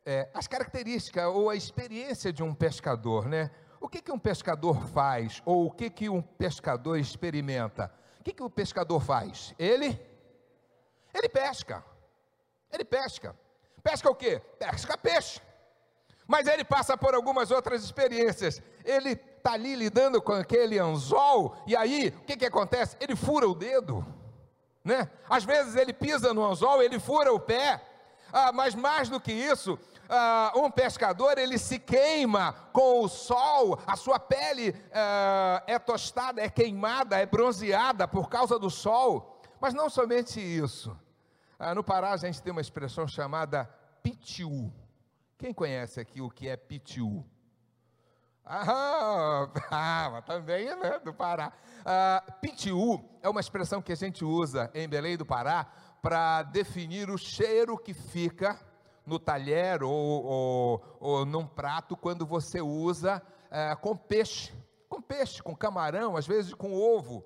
é, 0.06 0.28
as 0.32 0.46
características 0.46 1.26
ou 1.26 1.50
a 1.50 1.56
experiência 1.56 2.32
de 2.32 2.42
um 2.42 2.54
pescador, 2.54 3.28
né? 3.28 3.50
O 3.78 3.88
que, 3.88 4.00
que 4.00 4.12
um 4.12 4.18
pescador 4.18 4.86
faz? 4.86 5.42
Ou 5.44 5.66
o 5.66 5.70
que, 5.70 5.90
que 5.90 6.08
um 6.08 6.22
pescador 6.22 6.96
experimenta? 6.96 7.92
O 8.20 8.22
que, 8.22 8.32
que 8.32 8.42
o 8.42 8.48
pescador 8.48 9.00
faz? 9.00 9.54
Ele, 9.58 10.00
ele 11.12 11.28
pesca. 11.28 11.84
Ele 12.72 12.84
pesca. 12.84 13.36
Pesca 13.82 14.10
o 14.10 14.14
quê? 14.14 14.40
Pesca 14.58 14.96
peixe. 14.96 15.40
Mas 16.26 16.46
ele 16.46 16.64
passa 16.64 16.96
por 16.96 17.14
algumas 17.14 17.50
outras 17.50 17.84
experiências. 17.84 18.62
Ele 18.84 19.12
está 19.12 19.52
ali 19.52 19.74
lidando 19.74 20.22
com 20.22 20.32
aquele 20.32 20.78
anzol, 20.78 21.56
e 21.66 21.76
aí, 21.76 22.14
o 22.16 22.24
que, 22.24 22.36
que 22.36 22.46
acontece? 22.46 22.96
Ele 23.00 23.16
fura 23.16 23.48
o 23.48 23.54
dedo. 23.54 24.06
Né? 24.84 25.10
Às 25.28 25.44
vezes 25.44 25.76
ele 25.76 25.92
pisa 25.92 26.32
no 26.32 26.44
anzol, 26.44 26.82
ele 26.82 26.98
fura 26.98 27.32
o 27.32 27.40
pé. 27.40 27.82
Ah, 28.32 28.50
mas 28.50 28.74
mais 28.74 29.10
do 29.10 29.20
que 29.20 29.30
isso, 29.30 29.78
ah, 30.08 30.52
um 30.56 30.70
pescador 30.70 31.36
ele 31.36 31.58
se 31.58 31.78
queima 31.78 32.54
com 32.72 33.02
o 33.02 33.08
sol, 33.08 33.78
a 33.86 33.94
sua 33.94 34.18
pele 34.18 34.74
ah, 34.90 35.62
é 35.66 35.78
tostada, 35.78 36.40
é 36.40 36.48
queimada, 36.48 37.18
é 37.18 37.26
bronzeada 37.26 38.08
por 38.08 38.30
causa 38.30 38.58
do 38.58 38.70
sol. 38.70 39.38
Mas 39.60 39.74
não 39.74 39.90
somente 39.90 40.40
isso. 40.40 40.96
Ah, 41.64 41.76
no 41.76 41.84
Pará 41.84 42.10
a 42.10 42.16
gente 42.16 42.42
tem 42.42 42.50
uma 42.50 42.60
expressão 42.60 43.06
chamada 43.06 43.70
pitiu. 44.02 44.72
Quem 45.38 45.54
conhece 45.54 46.00
aqui 46.00 46.20
o 46.20 46.28
que 46.28 46.48
é 46.48 46.56
pitiu? 46.56 47.24
Ah, 48.44 49.48
ah 49.70 50.22
também 50.26 50.74
né, 50.74 50.98
do 50.98 51.14
Pará. 51.14 51.52
Ah, 51.84 52.20
pitiu 52.40 53.08
é 53.22 53.28
uma 53.28 53.38
expressão 53.38 53.80
que 53.80 53.92
a 53.92 53.94
gente 53.94 54.24
usa 54.24 54.72
em 54.74 54.88
Belém 54.88 55.16
do 55.16 55.24
Pará 55.24 55.64
para 56.02 56.42
definir 56.42 57.08
o 57.08 57.16
cheiro 57.16 57.78
que 57.78 57.94
fica 57.94 58.58
no 59.06 59.20
talher 59.20 59.84
ou, 59.84 60.24
ou, 60.24 60.96
ou 60.98 61.24
num 61.24 61.46
prato 61.46 61.96
quando 61.96 62.26
você 62.26 62.60
usa 62.60 63.22
é, 63.52 63.72
com 63.76 63.96
peixe, 63.96 64.52
com 64.88 65.00
peixe, 65.00 65.40
com 65.40 65.54
camarão, 65.54 66.16
às 66.16 66.26
vezes 66.26 66.54
com 66.54 66.74
ovo. 66.74 67.24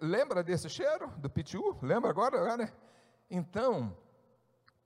Lembra 0.00 0.42
desse 0.42 0.68
cheiro 0.68 1.08
do 1.18 1.30
pitiu? 1.30 1.78
Lembra 1.80 2.10
agora, 2.10 2.56
né? 2.56 2.72
Então, 3.30 3.96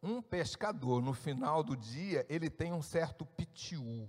um 0.03 0.23
pescador, 0.23 1.03
no 1.03 1.13
final 1.13 1.63
do 1.63 1.77
dia, 1.77 2.25
ele 2.29 2.49
tem 2.49 2.73
um 2.73 2.83
certo 2.83 3.27
pitiu. 3.27 4.09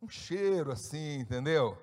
Um 0.00 0.08
cheiro 0.08 0.72
assim, 0.72 1.18
entendeu? 1.20 1.78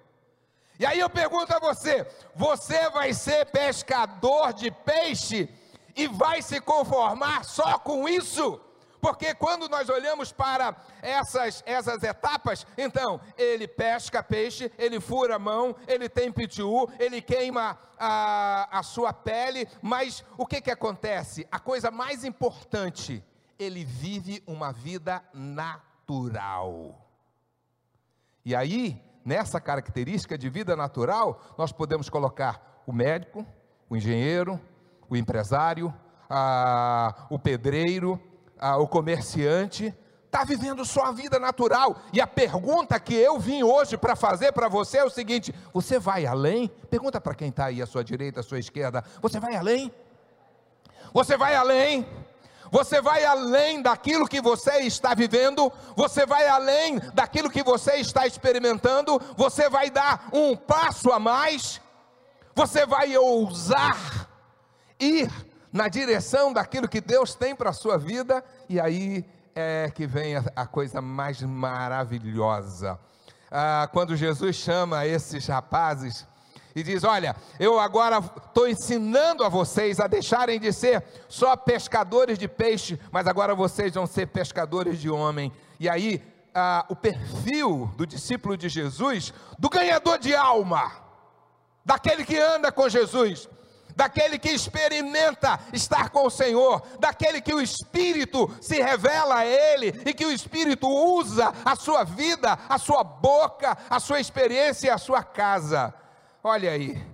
E 0.80 0.86
aí 0.86 1.00
eu 1.00 1.10
pergunto 1.10 1.54
a 1.54 1.60
você: 1.60 2.06
você 2.36 2.90
vai 2.90 3.14
ser 3.14 3.46
pescador 3.48 4.54
de 4.54 4.72
peixe 4.72 5.50
e 5.96 6.08
vai 6.08 6.42
se 6.42 6.60
conformar 6.62 7.44
só 7.44 7.78
com 7.78 8.08
isso? 8.08 8.60
Porque 9.02 9.34
quando 9.34 9.70
nós 9.70 9.90
olhamos 9.90 10.32
para 10.32 10.76
essas, 11.02 11.64
essas 11.66 12.04
etapas, 12.04 12.66
então, 12.78 13.20
ele 13.38 13.68
pesca 13.68 14.22
peixe, 14.22 14.72
ele 14.78 15.00
fura 15.00 15.36
a 15.36 15.40
mão, 15.40 15.76
ele 15.88 16.10
tem 16.10 16.32
pitiu, 16.32 16.90
ele 17.00 17.22
queima 17.22 17.78
a, 17.98 18.80
a 18.80 18.84
sua 18.84 19.14
pele, 19.14 19.68
mas 19.82 20.24
o 20.38 20.46
que, 20.46 20.62
que 20.62 20.72
acontece? 20.72 21.48
A 21.52 21.60
coisa 21.60 21.90
mais 21.92 22.24
importante, 22.24 23.24
ele 23.58 23.84
vive 23.84 24.44
uma 24.46 24.72
vida 24.72 25.24
natural. 25.34 27.06
E 28.46 28.56
aí, 28.56 29.02
nessa 29.24 29.60
característica 29.62 30.38
de 30.38 30.50
vida 30.50 30.76
natural, 30.76 31.42
nós 31.58 31.72
podemos 31.72 32.10
colocar 32.10 32.82
o 32.88 32.94
médico, 32.94 33.46
o 33.90 33.96
engenheiro, 33.96 34.60
o 35.10 35.16
empresário, 35.16 35.94
a, 36.30 37.28
o 37.30 37.40
pedreiro, 37.40 38.22
ah, 38.60 38.78
o 38.78 38.88
comerciante, 38.88 39.94
está 40.26 40.44
vivendo 40.44 40.86
sua 40.86 41.12
vida 41.12 41.40
natural. 41.40 41.98
E 42.14 42.22
a 42.22 42.28
pergunta 42.28 43.00
que 43.00 43.16
eu 43.16 43.40
vim 43.40 43.64
hoje 43.64 43.98
para 43.98 44.16
fazer 44.16 44.52
para 44.52 44.68
você 44.68 45.00
é 45.00 45.04
o 45.04 45.10
seguinte: 45.10 45.54
você 45.74 45.98
vai 45.98 46.26
além? 46.26 46.68
Pergunta 46.90 47.20
para 47.20 47.36
quem 47.36 47.50
está 47.50 47.66
aí 47.66 47.82
à 47.82 47.88
sua 47.88 48.04
direita, 48.04 48.40
à 48.40 48.44
sua 48.44 48.60
esquerda: 48.60 49.04
você 49.22 49.40
vai 49.40 49.56
além? 49.56 49.92
Você 51.14 51.36
vai 51.36 51.56
além? 51.56 52.08
Você 52.72 53.02
vai 53.02 53.26
além 53.26 53.82
daquilo 53.82 54.28
que 54.28 54.40
você 54.40 54.82
está 54.82 55.16
vivendo, 55.16 55.72
você 55.96 56.24
vai 56.24 56.48
além 56.48 57.00
daquilo 57.16 57.50
que 57.50 57.64
você 57.64 57.96
está 57.96 58.28
experimentando, 58.28 59.20
você 59.36 59.68
vai 59.68 59.90
dar 59.90 60.30
um 60.32 60.56
passo 60.56 61.12
a 61.12 61.20
mais, 61.20 61.82
você 62.54 62.86
vai 62.86 63.18
ousar 63.18 64.30
ir 65.00 65.32
na 65.72 65.88
direção 65.88 66.52
daquilo 66.52 66.88
que 66.88 67.02
Deus 67.02 67.36
tem 67.36 67.56
para 67.56 67.70
a 67.70 67.74
sua 67.74 67.98
vida, 67.98 68.44
e 68.68 68.80
aí 68.80 69.26
é 69.56 69.92
que 69.94 70.08
vem 70.08 70.36
a, 70.36 70.44
a 70.56 70.66
coisa 70.66 71.02
mais 71.02 71.42
maravilhosa. 71.42 73.00
Ah, 73.52 73.90
quando 73.92 74.16
Jesus 74.16 74.56
chama 74.56 75.06
esses 75.06 75.48
rapazes 75.48 76.26
e 76.76 76.84
diz: 76.84 77.04
Olha, 77.04 77.36
eu 77.60 77.80
agora 77.80 78.20
estou 78.20 78.68
ensinando 78.68 79.44
a 79.44 79.50
vocês 79.50 80.00
a 80.00 80.08
deixarem 80.08 80.60
de 80.60 80.72
ser 80.72 81.04
só 81.28 81.56
pescadores 81.56 82.38
de 82.38 82.48
peixe, 82.48 83.00
mas 83.12 83.28
agora 83.28 83.56
vocês 83.56 83.94
vão 83.94 84.06
ser 84.06 84.28
pescadores 84.28 85.00
de 85.00 85.10
homem. 85.10 85.52
E 85.80 85.90
aí, 85.90 86.24
ah, 86.54 86.86
o 86.90 86.96
perfil 86.96 87.92
do 87.98 88.06
discípulo 88.06 88.56
de 88.56 88.70
Jesus, 88.70 89.34
do 89.58 89.70
ganhador 89.70 90.20
de 90.20 90.36
alma, 90.36 90.92
daquele 91.84 92.24
que 92.24 92.38
anda 92.38 92.72
com 92.72 92.88
Jesus, 92.88 93.50
daquele 94.00 94.40
que 94.40 94.48
experimenta 94.48 95.60
estar 95.74 96.10
com 96.10 96.26
o 96.26 96.30
Senhor, 96.30 96.82
daquele 97.02 97.42
que 97.42 97.54
o 97.54 97.60
Espírito 97.60 98.50
se 98.62 98.82
revela 98.82 99.40
a 99.40 99.46
Ele 99.46 99.88
e 100.06 100.14
que 100.14 100.26
o 100.26 100.32
Espírito 100.32 100.88
usa 100.88 101.54
a 101.66 101.76
sua 101.76 102.06
vida, 102.06 102.58
a 102.70 102.78
sua 102.78 103.04
boca, 103.04 103.78
a 103.90 104.00
sua 104.00 104.22
experiência 104.22 104.88
e 104.88 104.90
a 104.90 104.98
sua 104.98 105.22
casa. 105.22 105.94
Olha 106.42 106.72
aí, 106.72 107.06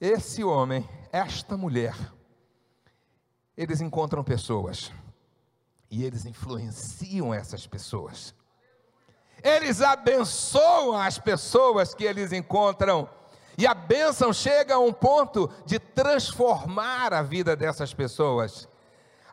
esse 0.00 0.42
homem, 0.42 0.88
esta 1.12 1.56
mulher, 1.56 1.94
eles 3.56 3.80
encontram 3.80 4.24
pessoas 4.24 4.90
e 5.88 6.02
eles 6.02 6.26
influenciam 6.26 7.32
essas 7.32 7.68
pessoas. 7.68 8.34
Eles 9.44 9.80
abençoam 9.80 11.00
as 11.00 11.20
pessoas 11.20 11.94
que 11.94 12.02
eles 12.02 12.32
encontram 12.32 13.08
E 13.58 13.66
a 13.66 13.74
bênção 13.74 14.32
chega 14.32 14.76
a 14.76 14.78
um 14.78 14.92
ponto 14.92 15.50
de 15.66 15.80
transformar 15.80 17.12
a 17.12 17.22
vida 17.22 17.56
dessas 17.56 17.92
pessoas. 17.92 18.68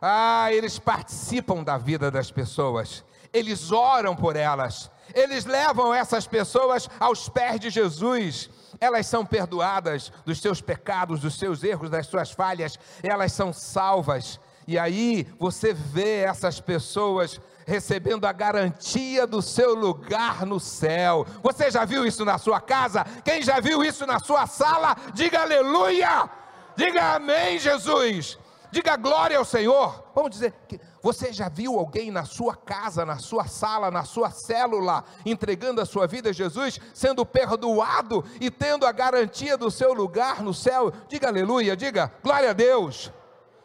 Ah, 0.02 0.52
eles 0.52 0.80
participam 0.80 1.62
da 1.62 1.78
vida 1.78 2.10
das 2.10 2.28
pessoas, 2.28 3.04
eles 3.32 3.70
oram 3.70 4.16
por 4.16 4.34
elas, 4.34 4.90
eles 5.14 5.44
levam 5.44 5.94
essas 5.94 6.26
pessoas 6.26 6.90
aos 6.98 7.28
pés 7.28 7.60
de 7.60 7.70
Jesus. 7.70 8.50
Elas 8.80 9.06
são 9.06 9.24
perdoadas 9.24 10.12
dos 10.24 10.40
seus 10.40 10.60
pecados, 10.60 11.20
dos 11.20 11.38
seus 11.38 11.62
erros, 11.62 11.88
das 11.88 12.08
suas 12.08 12.32
falhas, 12.32 12.78
elas 13.04 13.32
são 13.32 13.52
salvas. 13.52 14.40
E 14.66 14.76
aí 14.76 15.26
você 15.38 15.72
vê 15.72 16.22
essas 16.22 16.60
pessoas 16.60 17.40
recebendo 17.66 18.24
a 18.24 18.32
garantia 18.32 19.26
do 19.26 19.42
seu 19.42 19.74
lugar 19.74 20.46
no 20.46 20.60
céu. 20.60 21.26
Você 21.42 21.70
já 21.70 21.84
viu 21.84 22.06
isso 22.06 22.24
na 22.24 22.38
sua 22.38 22.60
casa? 22.60 23.04
Quem 23.24 23.42
já 23.42 23.58
viu 23.58 23.84
isso 23.84 24.06
na 24.06 24.20
sua 24.20 24.46
sala? 24.46 24.96
Diga 25.12 25.42
aleluia! 25.42 26.30
Diga 26.76 27.16
amém, 27.16 27.58
Jesus! 27.58 28.38
Diga 28.70 28.96
glória 28.96 29.38
ao 29.38 29.44
Senhor. 29.44 30.04
Vamos 30.14 30.30
dizer 30.30 30.52
que 30.68 30.80
você 31.02 31.32
já 31.32 31.48
viu 31.48 31.78
alguém 31.78 32.10
na 32.10 32.24
sua 32.24 32.54
casa, 32.54 33.04
na 33.04 33.18
sua 33.18 33.46
sala, 33.46 33.90
na 33.90 34.04
sua 34.04 34.30
célula, 34.30 35.04
entregando 35.24 35.80
a 35.80 35.86
sua 35.86 36.06
vida 36.06 36.30
a 36.30 36.32
Jesus, 36.32 36.78
sendo 36.92 37.24
perdoado 37.24 38.24
e 38.40 38.50
tendo 38.50 38.86
a 38.86 38.92
garantia 38.92 39.56
do 39.56 39.70
seu 39.70 39.92
lugar 39.94 40.42
no 40.42 40.52
céu? 40.52 40.92
Diga 41.08 41.28
aleluia, 41.28 41.76
diga 41.76 42.12
glória 42.22 42.50
a 42.50 42.52
Deus. 42.52 43.12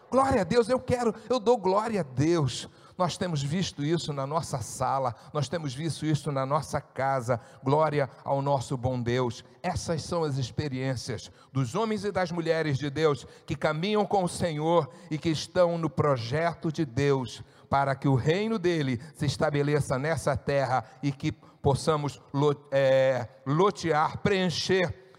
Glória 0.09 0.41
a 0.41 0.43
Deus, 0.43 0.69
eu 0.69 0.79
quero, 0.79 1.15
eu 1.29 1.39
dou 1.39 1.57
glória 1.57 2.01
a 2.01 2.03
Deus. 2.03 2.69
Nós 3.01 3.17
temos 3.17 3.41
visto 3.41 3.83
isso 3.83 4.13
na 4.13 4.27
nossa 4.27 4.61
sala, 4.61 5.15
nós 5.33 5.49
temos 5.49 5.73
visto 5.73 6.05
isso 6.05 6.31
na 6.31 6.45
nossa 6.45 6.79
casa. 6.79 7.41
Glória 7.63 8.07
ao 8.23 8.43
nosso 8.43 8.77
bom 8.77 9.01
Deus. 9.01 9.43
Essas 9.63 10.03
são 10.03 10.23
as 10.23 10.37
experiências 10.37 11.31
dos 11.51 11.73
homens 11.73 12.05
e 12.05 12.11
das 12.11 12.31
mulheres 12.31 12.77
de 12.77 12.91
Deus 12.91 13.25
que 13.43 13.55
caminham 13.55 14.05
com 14.05 14.23
o 14.23 14.29
Senhor 14.29 14.87
e 15.09 15.17
que 15.17 15.29
estão 15.29 15.79
no 15.79 15.89
projeto 15.89 16.71
de 16.71 16.85
Deus 16.85 17.43
para 17.67 17.95
que 17.95 18.07
o 18.07 18.13
reino 18.13 18.59
dele 18.59 19.01
se 19.15 19.25
estabeleça 19.25 19.97
nessa 19.97 20.37
terra 20.37 20.85
e 21.01 21.11
que 21.11 21.31
possamos 21.31 22.21
é, 22.69 23.27
lotear, 23.47 24.19
preencher 24.19 25.15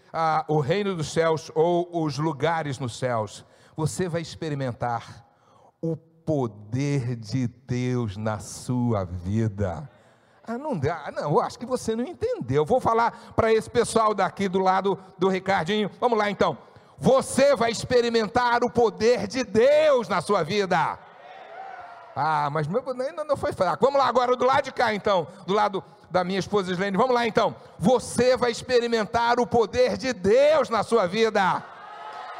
o 0.47 0.61
reino 0.61 0.95
dos 0.95 1.11
céus 1.11 1.51
ou 1.53 2.01
os 2.01 2.17
lugares 2.17 2.79
nos 2.79 2.97
céus. 2.97 3.45
Você 3.75 4.07
vai 4.07 4.21
experimentar 4.21 5.27
o 5.81 5.97
poder 6.25 7.15
de 7.15 7.47
Deus 7.47 8.17
na 8.17 8.39
sua 8.39 9.03
vida. 9.03 9.89
Ah, 10.45 10.57
não 10.57 10.77
dá, 10.77 11.09
não, 11.15 11.31
eu 11.31 11.41
acho 11.41 11.57
que 11.57 11.65
você 11.65 11.95
não 11.95 12.03
entendeu. 12.03 12.65
Vou 12.65 12.81
falar 12.81 13.33
para 13.35 13.53
esse 13.53 13.69
pessoal 13.69 14.13
daqui 14.13 14.49
do 14.49 14.59
lado 14.59 14.99
do 15.17 15.29
Ricardinho. 15.29 15.89
Vamos 15.99 16.17
lá 16.17 16.29
então. 16.29 16.57
Você 16.97 17.55
vai 17.55 17.71
experimentar 17.71 18.63
o 18.63 18.69
poder 18.69 19.27
de 19.27 19.43
Deus 19.43 20.07
na 20.07 20.21
sua 20.21 20.43
vida. 20.43 20.99
Ah, 22.15 22.49
mas 22.51 22.67
meu, 22.67 22.83
ainda 22.87 23.23
não 23.23 23.37
foi 23.37 23.53
fraco. 23.53 23.83
Vamos 23.83 23.99
lá 23.99 24.07
agora 24.07 24.35
do 24.35 24.45
lado 24.45 24.65
de 24.65 24.71
cá 24.71 24.93
então, 24.93 25.27
do 25.47 25.53
lado 25.53 25.83
da 26.11 26.23
minha 26.23 26.39
esposa 26.39 26.71
Islene. 26.71 26.95
Vamos 26.95 27.15
lá 27.15 27.25
então. 27.25 27.55
Você 27.79 28.37
vai 28.37 28.51
experimentar 28.51 29.39
o 29.39 29.47
poder 29.47 29.97
de 29.97 30.13
Deus 30.13 30.69
na 30.69 30.83
sua 30.83 31.07
vida. 31.07 31.63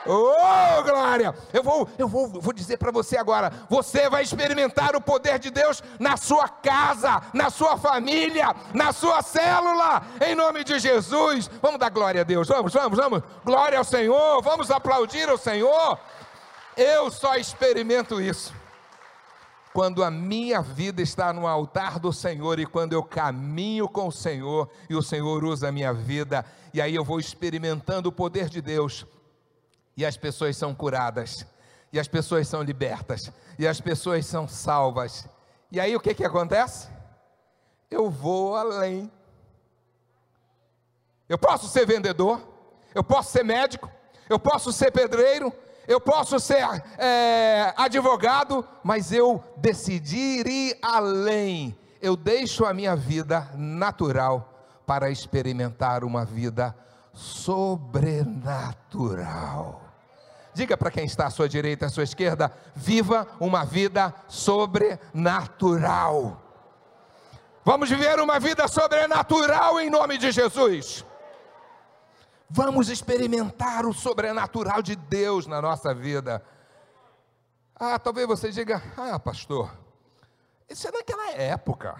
Oh, 0.05 0.83
glória! 0.83 1.33
Eu 1.53 1.63
vou, 1.63 1.87
eu 1.97 2.07
vou, 2.07 2.27
vou 2.27 2.53
dizer 2.53 2.77
para 2.77 2.91
você 2.91 3.17
agora: 3.17 3.51
você 3.69 4.09
vai 4.09 4.23
experimentar 4.23 4.95
o 4.95 5.01
poder 5.01 5.39
de 5.39 5.49
Deus 5.49 5.81
na 5.99 6.17
sua 6.17 6.49
casa, 6.49 7.21
na 7.33 7.49
sua 7.49 7.77
família, 7.77 8.53
na 8.73 8.91
sua 8.91 9.21
célula, 9.21 10.03
em 10.25 10.35
nome 10.35 10.63
de 10.63 10.77
Jesus. 10.79 11.49
Vamos 11.61 11.79
dar 11.79 11.89
glória 11.89 12.21
a 12.21 12.23
Deus, 12.23 12.47
vamos, 12.47 12.73
vamos, 12.73 12.97
vamos. 12.97 13.23
Glória 13.45 13.77
ao 13.77 13.83
Senhor, 13.83 14.41
vamos 14.41 14.69
aplaudir 14.69 15.29
ao 15.29 15.37
Senhor. 15.37 15.97
Eu 16.75 17.09
só 17.09 17.35
experimento 17.35 18.19
isso 18.19 18.53
quando 19.73 20.03
a 20.03 20.11
minha 20.11 20.61
vida 20.61 21.01
está 21.01 21.33
no 21.33 21.47
altar 21.47 21.97
do 21.97 22.13
Senhor 22.13 22.59
e 22.59 22.65
quando 22.65 22.93
eu 22.93 23.03
caminho 23.03 23.89
com 23.89 24.07
o 24.07 24.11
Senhor 24.11 24.69
e 24.87 24.95
o 24.95 25.01
Senhor 25.01 25.43
usa 25.43 25.69
a 25.69 25.71
minha 25.71 25.91
vida, 25.91 26.45
e 26.73 26.79
aí 26.79 26.93
eu 26.93 27.03
vou 27.03 27.19
experimentando 27.19 28.09
o 28.09 28.11
poder 28.11 28.49
de 28.49 28.61
Deus 28.61 29.05
e 29.95 30.05
as 30.05 30.17
pessoas 30.17 30.57
são 30.57 30.73
curadas, 30.73 31.45
e 31.91 31.99
as 31.99 32.07
pessoas 32.07 32.47
são 32.47 32.61
libertas, 32.61 33.31
e 33.57 33.67
as 33.67 33.79
pessoas 33.79 34.25
são 34.25 34.47
salvas. 34.47 35.27
E 35.71 35.79
aí 35.79 35.95
o 35.95 35.99
que, 35.99 36.13
que 36.13 36.25
acontece? 36.25 36.89
Eu 37.89 38.09
vou 38.09 38.55
além. 38.55 39.11
Eu 41.29 41.37
posso 41.37 41.67
ser 41.67 41.85
vendedor, 41.85 42.41
eu 42.93 43.03
posso 43.03 43.31
ser 43.31 43.43
médico, 43.43 43.89
eu 44.29 44.39
posso 44.39 44.71
ser 44.71 44.91
pedreiro, 44.91 45.53
eu 45.87 45.99
posso 45.99 46.39
ser 46.39 46.63
é, 46.97 47.73
advogado, 47.75 48.65
mas 48.83 49.11
eu 49.11 49.43
decidi 49.57 50.43
ir 50.47 50.77
além. 50.81 51.77
Eu 52.01 52.15
deixo 52.15 52.65
a 52.65 52.73
minha 52.73 52.95
vida 52.95 53.49
natural 53.55 54.49
para 54.85 55.09
experimentar 55.09 56.03
uma 56.03 56.25
vida 56.25 56.75
sobrenatural. 57.13 59.82
Diga 60.53 60.77
para 60.77 60.91
quem 60.91 61.05
está 61.05 61.25
à 61.25 61.31
sua 61.31 61.49
direita, 61.49 61.87
à 61.87 61.89
sua 61.89 62.03
esquerda: 62.03 62.53
viva 62.75 63.27
uma 63.39 63.65
vida 63.65 64.13
sobrenatural. 64.27 66.39
Vamos 67.65 67.89
viver 67.89 68.19
uma 68.19 68.39
vida 68.39 68.67
sobrenatural 68.67 69.79
em 69.79 69.89
nome 69.89 70.17
de 70.17 70.31
Jesus. 70.31 71.05
Vamos 72.49 72.89
experimentar 72.89 73.85
o 73.85 73.93
sobrenatural 73.93 74.81
de 74.83 74.95
Deus 74.95 75.47
na 75.47 75.61
nossa 75.61 75.93
vida. 75.93 76.43
Ah, 77.75 77.97
talvez 77.97 78.27
você 78.27 78.51
diga: 78.51 78.83
ah, 78.95 79.17
pastor, 79.17 79.75
isso 80.69 80.87
é 80.87 80.91
naquela 80.91 81.31
época, 81.31 81.99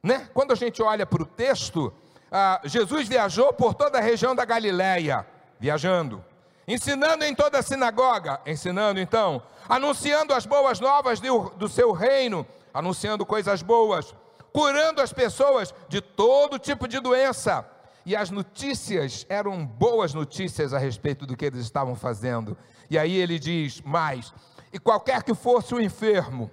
né? 0.00 0.30
Quando 0.32 0.52
a 0.52 0.56
gente 0.56 0.80
olha 0.80 1.04
para 1.04 1.22
o 1.22 1.26
texto, 1.26 1.92
ah, 2.30 2.60
Jesus 2.64 3.08
viajou 3.08 3.52
por 3.52 3.74
toda 3.74 3.98
a 3.98 4.00
região 4.00 4.36
da 4.36 4.44
Galileia, 4.44 5.26
viajando 5.58 6.24
ensinando 6.72 7.24
em 7.24 7.34
toda 7.34 7.58
a 7.58 7.62
sinagoga, 7.62 8.40
ensinando 8.46 8.98
então, 8.98 9.42
anunciando 9.68 10.32
as 10.32 10.46
boas 10.46 10.80
novas 10.80 11.20
do, 11.20 11.50
do 11.50 11.68
seu 11.68 11.92
reino, 11.92 12.46
anunciando 12.72 13.26
coisas 13.26 13.62
boas, 13.62 14.14
curando 14.52 15.02
as 15.02 15.12
pessoas 15.12 15.74
de 15.88 16.00
todo 16.00 16.58
tipo 16.58 16.88
de 16.88 16.98
doença. 16.98 17.68
E 18.04 18.16
as 18.16 18.30
notícias 18.30 19.26
eram 19.28 19.64
boas 19.64 20.12
notícias 20.14 20.72
a 20.72 20.78
respeito 20.78 21.26
do 21.26 21.36
que 21.36 21.44
eles 21.44 21.60
estavam 21.60 21.94
fazendo. 21.94 22.56
E 22.90 22.98
aí 22.98 23.14
ele 23.16 23.38
diz 23.38 23.80
mais: 23.82 24.32
e 24.72 24.78
qualquer 24.78 25.22
que 25.22 25.34
fosse 25.34 25.74
o 25.74 25.80
enfermo, 25.80 26.50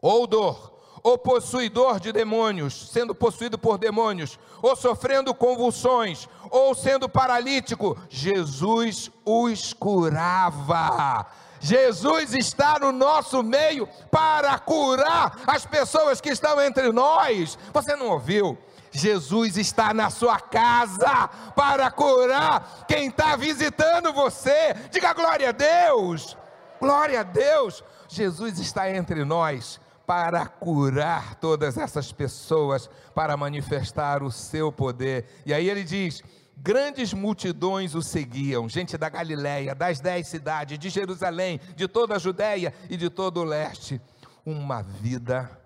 ou 0.00 0.26
dor, 0.26 0.81
ou 1.02 1.18
possuidor 1.18 1.98
de 1.98 2.12
demônios, 2.12 2.90
sendo 2.90 3.14
possuído 3.14 3.58
por 3.58 3.76
demônios, 3.76 4.38
ou 4.60 4.76
sofrendo 4.76 5.34
convulsões, 5.34 6.28
ou 6.50 6.74
sendo 6.74 7.08
paralítico, 7.08 7.98
Jesus 8.08 9.10
os 9.24 9.72
curava. 9.72 11.26
Jesus 11.58 12.34
está 12.34 12.78
no 12.78 12.92
nosso 12.92 13.42
meio 13.42 13.88
para 14.10 14.58
curar 14.58 15.40
as 15.46 15.64
pessoas 15.64 16.20
que 16.20 16.30
estão 16.30 16.60
entre 16.60 16.90
nós. 16.92 17.58
Você 17.72 17.96
não 17.96 18.10
ouviu? 18.10 18.58
Jesus 18.90 19.56
está 19.56 19.94
na 19.94 20.10
sua 20.10 20.38
casa 20.38 21.28
para 21.56 21.90
curar 21.90 22.84
quem 22.86 23.08
está 23.08 23.36
visitando 23.36 24.12
você. 24.12 24.74
Diga 24.90 25.14
glória 25.14 25.48
a 25.48 25.52
Deus. 25.52 26.36
Glória 26.80 27.20
a 27.20 27.22
Deus. 27.22 27.82
Jesus 28.08 28.58
está 28.58 28.90
entre 28.90 29.24
nós 29.24 29.80
para 30.06 30.46
curar 30.46 31.34
todas 31.36 31.78
essas 31.78 32.12
pessoas, 32.12 32.90
para 33.14 33.36
manifestar 33.36 34.22
o 34.22 34.30
seu 34.30 34.70
poder. 34.72 35.26
E 35.46 35.54
aí 35.54 35.68
ele 35.68 35.84
diz: 35.84 36.22
grandes 36.56 37.12
multidões 37.12 37.94
o 37.94 38.00
seguiam, 38.02 38.68
gente 38.68 38.98
da 38.98 39.08
Galiléia, 39.08 39.74
das 39.74 39.98
dez 40.00 40.28
cidades, 40.28 40.78
de 40.78 40.88
Jerusalém, 40.88 41.60
de 41.76 41.88
toda 41.88 42.14
a 42.16 42.18
Judéia 42.18 42.72
e 42.88 42.96
de 42.96 43.10
todo 43.10 43.40
o 43.40 43.44
leste. 43.44 44.00
Uma 44.44 44.82
vida 44.82 45.56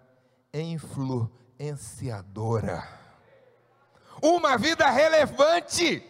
influenciadora, 0.53 2.87
uma 4.23 4.57
vida 4.57 4.89
relevante, 4.91 6.05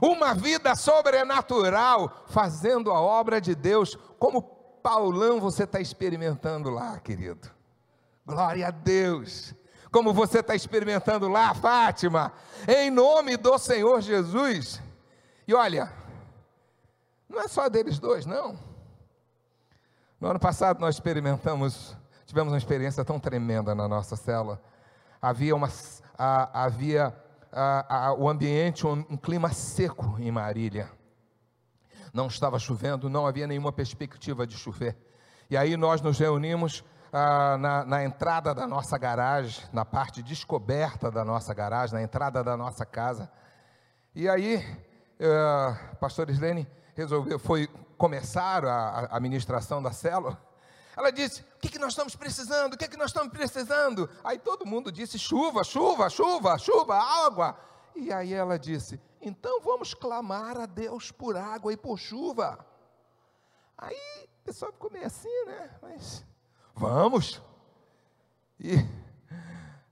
uma 0.00 0.34
vida 0.34 0.74
sobrenatural, 0.74 2.24
fazendo 2.28 2.90
a 2.90 3.00
obra 3.00 3.40
de 3.40 3.54
Deus, 3.54 3.96
como 4.18 4.42
Paulão 4.82 5.40
você 5.40 5.62
está 5.64 5.80
experimentando 5.80 6.68
lá, 6.70 6.98
querido. 7.00 7.55
Glória 8.26 8.66
a 8.66 8.70
Deus. 8.72 9.54
Como 9.92 10.12
você 10.12 10.40
está 10.40 10.52
experimentando 10.54 11.28
lá, 11.28 11.54
Fátima, 11.54 12.32
em 12.66 12.90
nome 12.90 13.36
do 13.36 13.56
Senhor 13.56 14.00
Jesus. 14.00 14.82
E 15.46 15.54
olha, 15.54 15.92
não 17.28 17.40
é 17.40 17.46
só 17.46 17.68
deles 17.68 18.00
dois, 18.00 18.26
não. 18.26 18.58
No 20.20 20.28
ano 20.28 20.40
passado 20.40 20.80
nós 20.80 20.96
experimentamos, 20.96 21.96
tivemos 22.26 22.52
uma 22.52 22.58
experiência 22.58 23.04
tão 23.04 23.20
tremenda 23.20 23.76
na 23.76 23.86
nossa 23.86 24.16
cela. 24.16 24.60
Havia 25.22 25.54
uma, 25.54 25.70
havia 26.18 27.14
a, 27.52 28.06
a, 28.08 28.14
o 28.14 28.28
ambiente, 28.28 28.84
um, 28.84 29.04
um 29.08 29.16
clima 29.16 29.52
seco 29.52 30.16
em 30.18 30.32
Marília. 30.32 30.90
Não 32.12 32.26
estava 32.26 32.58
chovendo, 32.58 33.08
não 33.08 33.24
havia 33.24 33.46
nenhuma 33.46 33.70
perspectiva 33.70 34.44
de 34.48 34.56
chover. 34.56 34.96
E 35.48 35.56
aí 35.56 35.76
nós 35.76 36.00
nos 36.00 36.18
reunimos 36.18 36.82
ah, 37.12 37.56
na, 37.58 37.84
na, 37.84 38.04
entrada 38.04 38.54
da 38.54 38.66
nossa 38.66 38.98
garagem, 38.98 39.64
na 39.72 39.84
parte 39.84 40.22
descoberta 40.22 41.10
da 41.10 41.24
nossa 41.24 41.54
garagem, 41.54 41.94
na 41.94 42.02
entrada 42.02 42.42
da 42.42 42.56
nossa 42.56 42.84
casa. 42.84 43.30
E 44.14 44.28
aí, 44.28 44.56
uh, 45.20 45.96
pastor 45.96 46.30
Islene 46.30 46.66
resolveu, 46.94 47.38
foi 47.38 47.68
começar 47.96 48.64
a, 48.64 49.16
a 49.16 49.20
ministração 49.20 49.82
da 49.82 49.92
célula. 49.92 50.40
Ela 50.96 51.10
disse: 51.10 51.42
O 51.42 51.58
que, 51.60 51.68
que 51.68 51.78
nós 51.78 51.90
estamos 51.90 52.16
precisando? 52.16 52.74
O 52.74 52.78
que, 52.78 52.88
que 52.88 52.96
nós 52.96 53.10
estamos 53.10 53.30
precisando? 53.32 54.08
Aí 54.24 54.38
todo 54.38 54.66
mundo 54.66 54.90
disse: 54.90 55.18
Chuva, 55.18 55.62
chuva, 55.62 56.08
chuva, 56.08 56.58
chuva, 56.58 56.96
água. 56.96 57.58
E 57.94 58.12
aí 58.12 58.32
ela 58.32 58.58
disse: 58.58 59.00
Então 59.20 59.60
vamos 59.60 59.92
clamar 59.92 60.58
a 60.58 60.66
Deus 60.66 61.12
por 61.12 61.36
água 61.36 61.72
e 61.72 61.76
por 61.76 61.98
chuva. 61.98 62.64
Aí 63.76 64.26
o 64.40 64.44
pessoal 64.44 64.72
ficou 64.72 64.90
meio 64.90 65.06
assim, 65.06 65.44
né? 65.44 65.70
Mas 65.82 66.24
Vamos! 66.76 67.42
E 68.60 68.86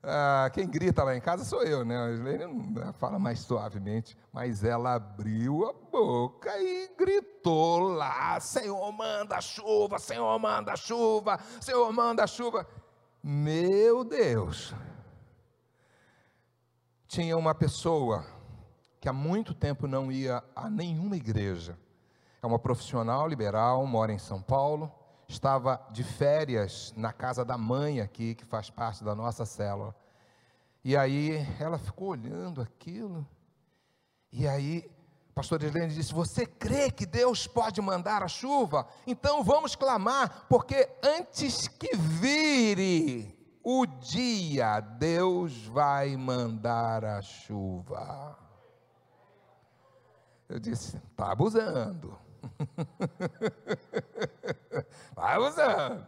ah, 0.03 0.51
quem 0.53 0.69
grita 0.69 1.03
lá 1.03 1.17
em 1.17 1.21
casa 1.21 1.45
sou 1.45 1.63
eu, 1.63 1.83
né? 1.83 1.97
A 1.97 2.11
Islene 2.11 2.75
fala 2.99 3.19
mais 3.19 3.39
suavemente, 3.41 4.17
mas 4.31 4.63
ela 4.63 4.95
abriu 4.97 5.67
a 5.67 5.73
boca 5.73 6.51
e 6.59 6.91
gritou 6.99 7.89
lá: 7.89 8.39
Senhor, 8.39 8.93
manda 8.93 9.41
chuva, 9.41 9.99
Senhor, 9.99 10.39
manda 10.39 10.77
chuva, 10.77 11.41
Senhor, 11.59 11.91
manda 11.91 12.27
chuva. 12.27 12.69
Meu 13.23 14.05
Deus! 14.05 14.75
Tinha 17.09 17.39
uma 17.39 17.55
pessoa 17.55 18.27
que 19.01 19.09
há 19.09 19.13
muito 19.13 19.55
tempo 19.55 19.87
não 19.87 20.13
ia 20.13 20.45
a 20.55 20.69
nenhuma 20.69 21.17
igreja. 21.17 21.79
É 22.43 22.47
uma 22.47 22.59
profissional 22.59 23.27
liberal, 23.27 23.87
mora 23.87 24.13
em 24.13 24.19
São 24.19 24.43
Paulo 24.43 24.93
estava 25.29 25.81
de 25.91 26.05
férias 26.05 26.93
na 26.97 27.13
casa 27.13 27.45
da 27.45 27.57
mãe 27.57 28.01
aqui, 28.01 28.35
que 28.35 28.45
faz 28.45 28.71
parte 28.71 29.05
da 29.05 29.15
nossa 29.15 29.45
célula. 29.45 29.95
E 30.85 30.97
aí 30.97 31.47
ela 31.59 31.79
ficou 31.79 32.09
olhando 32.09 32.61
aquilo. 32.61 33.27
E 34.31 34.47
aí, 34.47 34.91
pastor 35.35 35.63
Helene 35.63 35.95
disse: 35.95 36.13
Você 36.13 36.45
crê 36.45 36.91
que 36.91 37.07
Deus 37.07 37.47
pode 37.47 37.81
mandar 37.81 38.23
a 38.23 38.29
chuva? 38.29 38.87
Então 39.07 39.43
vamos 39.43 39.75
clamar, 39.75 40.47
porque 40.49 40.89
antes 41.03 41.69
que 41.69 41.97
vire 41.97 43.35
o 43.63 43.87
dia, 43.87 44.81
Deus 44.81 45.65
vai 45.67 46.17
mandar 46.17 47.05
a 47.05 47.23
chuva. 47.23 48.39
Eu 50.49 50.59
disse: 50.59 50.97
Está 50.97 51.33
abusando. 51.33 52.19
Vai 55.15 55.39
usando. 55.39 56.05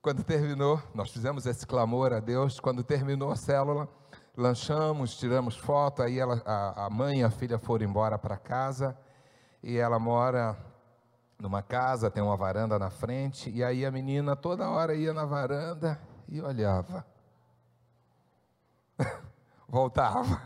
Quando 0.00 0.24
terminou, 0.24 0.82
nós 0.94 1.10
fizemos 1.10 1.44
esse 1.46 1.66
clamor 1.66 2.12
a 2.12 2.20
Deus. 2.20 2.58
Quando 2.58 2.82
terminou 2.82 3.30
a 3.30 3.36
célula, 3.36 3.88
lanchamos, 4.36 5.16
tiramos 5.16 5.56
foto. 5.56 6.02
Aí 6.02 6.18
ela, 6.18 6.42
a, 6.46 6.86
a 6.86 6.90
mãe 6.90 7.20
e 7.20 7.24
a 7.24 7.30
filha 7.30 7.58
foram 7.58 7.84
embora 7.84 8.18
para 8.18 8.38
casa. 8.38 8.96
E 9.62 9.76
ela 9.76 9.98
mora 9.98 10.56
numa 11.38 11.62
casa, 11.62 12.10
tem 12.10 12.22
uma 12.22 12.36
varanda 12.36 12.78
na 12.78 12.88
frente. 12.88 13.50
E 13.50 13.62
aí 13.62 13.84
a 13.84 13.90
menina 13.90 14.34
toda 14.34 14.68
hora 14.70 14.94
ia 14.94 15.12
na 15.12 15.26
varanda 15.26 16.00
e 16.26 16.40
olhava. 16.40 17.04
Voltava. 19.68 20.40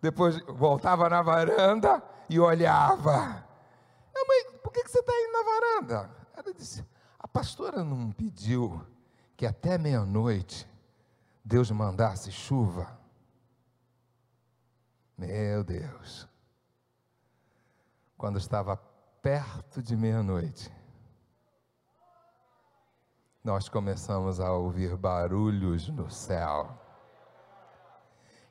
Depois 0.00 0.40
voltava 0.48 1.08
na 1.08 1.22
varanda 1.22 2.02
e 2.28 2.40
olhava. 2.40 3.51
Você 4.92 4.98
está 4.98 5.12
indo 5.14 5.32
na 5.32 5.42
varanda? 5.42 6.10
Ela 6.36 6.52
disse: 6.52 6.84
A 7.18 7.26
pastora 7.26 7.82
não 7.82 8.12
pediu 8.12 8.86
que 9.38 9.46
até 9.46 9.78
meia-noite 9.78 10.68
Deus 11.42 11.70
mandasse 11.70 12.30
chuva? 12.30 13.00
Meu 15.16 15.64
Deus. 15.64 16.28
Quando 18.18 18.36
estava 18.38 18.76
perto 19.22 19.82
de 19.82 19.96
meia-noite, 19.96 20.70
nós 23.42 23.70
começamos 23.70 24.40
a 24.40 24.52
ouvir 24.52 24.94
barulhos 24.94 25.88
no 25.88 26.10
céu. 26.10 26.78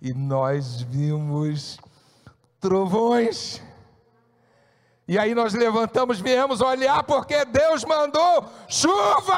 E 0.01 0.11
nós 0.11 0.81
vimos 0.81 1.77
trovões 2.59 3.61
e 5.07 5.17
aí 5.17 5.33
nós 5.35 5.53
levantamos, 5.53 6.19
viemos 6.19 6.61
olhar, 6.61 7.03
porque 7.03 7.43
Deus 7.45 7.83
mandou 7.83 8.45
chuva! 8.67 9.37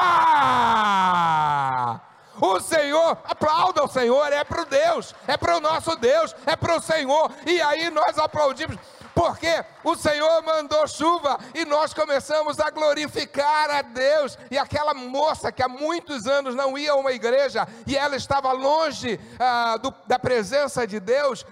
O 2.40 2.60
Senhor, 2.60 3.18
aplauda 3.24 3.84
o 3.84 3.88
Senhor, 3.88 4.32
é 4.32 4.44
para 4.44 4.62
o 4.62 4.66
Deus, 4.66 5.14
é 5.26 5.36
para 5.36 5.56
o 5.56 5.60
nosso 5.60 5.96
Deus, 5.96 6.34
é 6.46 6.56
para 6.56 6.76
o 6.76 6.80
Senhor. 6.80 7.30
E 7.46 7.60
aí 7.62 7.90
nós 7.90 8.18
aplaudimos, 8.18 8.76
porque 9.14 9.64
o 9.84 9.94
Senhor 9.94 10.42
mandou 10.42 10.86
chuva 10.88 11.38
e 11.54 11.64
nós 11.64 11.94
começamos 11.94 12.58
a 12.58 12.70
glorificar 12.70 13.70
a 13.70 13.82
Deus. 13.82 14.36
E 14.50 14.58
aquela 14.58 14.92
moça 14.92 15.52
que 15.52 15.62
há 15.62 15.68
muitos 15.68 16.26
anos 16.26 16.54
não 16.54 16.76
ia 16.76 16.92
a 16.92 16.96
uma 16.96 17.12
igreja 17.12 17.66
e 17.86 17.96
ela 17.96 18.16
estava 18.16 18.52
longe 18.52 19.18
ah, 19.38 19.76
do, 19.76 19.94
da 20.06 20.18
presença 20.18 20.86
de 20.86 20.98
Deus, 20.98 21.46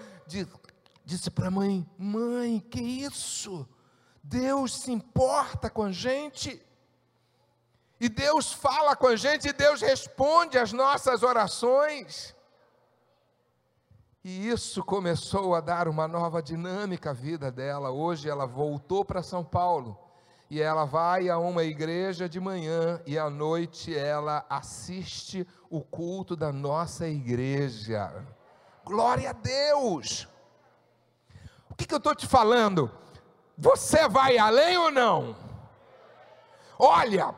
disse 1.05 1.31
para 1.31 1.47
a 1.47 1.51
mãe: 1.51 1.87
Mãe, 1.97 2.59
que 2.59 2.81
isso? 2.81 3.67
Deus 4.23 4.73
se 4.79 4.91
importa 4.91 5.69
com 5.69 5.83
a 5.83 5.91
gente. 5.91 6.65
E 7.99 8.07
Deus 8.07 8.51
fala 8.51 8.95
com 8.95 9.07
a 9.07 9.15
gente, 9.15 9.49
e 9.49 9.53
Deus 9.53 9.81
responde 9.81 10.57
às 10.57 10.71
nossas 10.71 11.21
orações. 11.23 12.35
E 14.23 14.47
isso 14.47 14.81
começou 14.83 15.53
a 15.53 15.59
dar 15.59 15.87
uma 15.89 16.07
nova 16.07 16.41
dinâmica 16.41 17.09
à 17.09 17.13
vida 17.13 17.51
dela. 17.51 17.91
Hoje 17.91 18.29
ela 18.29 18.45
voltou 18.45 19.03
para 19.03 19.21
São 19.21 19.43
Paulo 19.43 19.99
e 20.49 20.61
ela 20.61 20.85
vai 20.85 21.29
a 21.29 21.37
uma 21.37 21.63
igreja 21.63 22.29
de 22.29 22.39
manhã 22.39 23.01
e 23.05 23.17
à 23.17 23.29
noite 23.29 23.93
ela 23.93 24.45
assiste 24.49 25.47
o 25.69 25.81
culto 25.81 26.35
da 26.35 26.53
nossa 26.53 27.07
igreja. 27.07 28.25
Glória 28.85 29.31
a 29.31 29.33
Deus! 29.33 30.27
O 31.69 31.75
que, 31.75 31.85
que 31.85 31.93
eu 31.93 31.97
estou 31.97 32.15
te 32.15 32.27
falando? 32.27 32.91
Você 33.57 34.07
vai 34.07 34.37
além 34.37 34.77
ou 34.77 34.91
não? 34.91 35.35
Olha, 36.77 37.33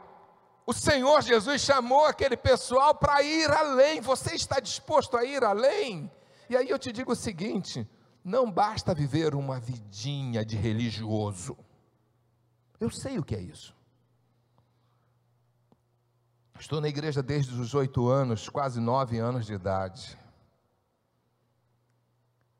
o 0.65 0.73
Senhor 0.73 1.21
Jesus 1.21 1.61
chamou 1.61 2.05
aquele 2.05 2.37
pessoal 2.37 2.95
para 2.95 3.21
ir 3.21 3.49
além. 3.51 4.01
Você 4.01 4.33
está 4.33 4.59
disposto 4.59 5.17
a 5.17 5.23
ir 5.23 5.43
além? 5.43 6.11
E 6.49 6.55
aí 6.55 6.69
eu 6.69 6.79
te 6.79 6.91
digo 6.91 7.11
o 7.11 7.15
seguinte: 7.15 7.87
não 8.23 8.49
basta 8.49 8.93
viver 8.93 9.35
uma 9.35 9.59
vidinha 9.59 10.43
de 10.43 10.55
religioso. 10.55 11.57
Eu 12.79 12.89
sei 12.89 13.19
o 13.19 13.23
que 13.23 13.35
é 13.35 13.41
isso. 13.41 13.75
Estou 16.59 16.79
na 16.79 16.87
igreja 16.87 17.21
desde 17.21 17.53
os 17.59 17.73
oito 17.73 18.07
anos, 18.07 18.49
quase 18.49 18.79
nove 18.79 19.19
anos 19.19 19.45
de 19.45 19.53
idade. 19.53 20.17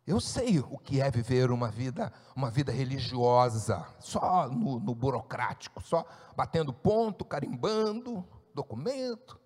Eu 0.07 0.19
sei 0.19 0.59
o 0.59 0.77
que 0.77 1.01
é 1.01 1.09
viver 1.09 1.49
uma 1.49 1.69
vida, 1.69 2.13
uma 2.35 2.51
vida 2.51 2.71
religiosa, 2.71 3.83
só 3.99 4.47
no, 4.47 4.79
no 4.79 4.93
burocrático, 4.93 5.81
só 5.81 6.05
batendo 6.35 6.71
ponto, 6.71 7.25
carimbando 7.25 8.23
documento. 8.53 9.39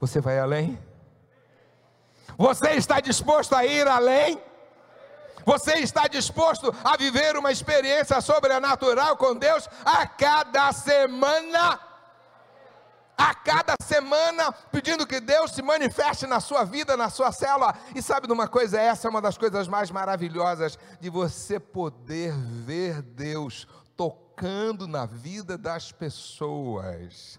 Você 0.00 0.18
vai 0.18 0.38
além? 0.38 0.78
Você 2.38 2.70
está 2.70 3.00
disposto 3.00 3.54
a 3.54 3.66
ir 3.66 3.86
além? 3.86 4.42
Você 5.44 5.74
está 5.74 6.08
disposto 6.08 6.74
a 6.82 6.96
viver 6.96 7.36
uma 7.36 7.52
experiência 7.52 8.18
sobrenatural 8.22 9.14
com 9.18 9.36
Deus 9.36 9.68
a 9.84 10.06
cada 10.06 10.72
semana? 10.72 11.78
A 13.16 13.34
cada 13.34 13.74
semana, 13.82 14.52
pedindo 14.72 15.06
que 15.06 15.20
Deus 15.20 15.52
se 15.52 15.62
manifeste 15.62 16.26
na 16.26 16.40
sua 16.40 16.64
vida, 16.64 16.96
na 16.96 17.08
sua 17.08 17.32
célula. 17.32 17.74
E 17.94 18.02
sabe 18.02 18.26
de 18.26 18.32
uma 18.32 18.48
coisa? 18.48 18.80
Essa 18.80 19.08
é 19.08 19.10
uma 19.10 19.22
das 19.22 19.38
coisas 19.38 19.68
mais 19.68 19.90
maravilhosas 19.90 20.78
de 21.00 21.08
você 21.08 21.58
poder 21.60 22.34
ver 22.34 23.02
Deus 23.02 23.66
tocando 23.96 24.86
na 24.86 25.06
vida 25.06 25.56
das 25.56 25.92
pessoas. 25.92 27.38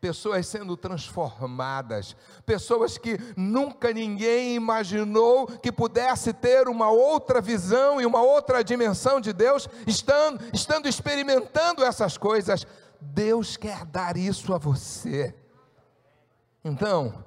Pessoas 0.00 0.46
sendo 0.46 0.76
transformadas, 0.76 2.14
pessoas 2.46 2.96
que 2.96 3.18
nunca 3.36 3.92
ninguém 3.92 4.54
imaginou 4.54 5.48
que 5.48 5.72
pudesse 5.72 6.32
ter 6.32 6.68
uma 6.68 6.88
outra 6.88 7.40
visão 7.40 8.00
e 8.00 8.06
uma 8.06 8.22
outra 8.22 8.62
dimensão 8.62 9.20
de 9.20 9.32
Deus, 9.32 9.68
estando, 9.88 10.40
estando 10.54 10.86
experimentando 10.86 11.82
essas 11.84 12.16
coisas 12.16 12.64
Deus 13.00 13.56
quer 13.56 13.84
dar 13.84 14.16
isso 14.16 14.52
a 14.54 14.58
você. 14.58 15.34
Então, 16.64 17.24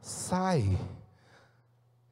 sai 0.00 0.78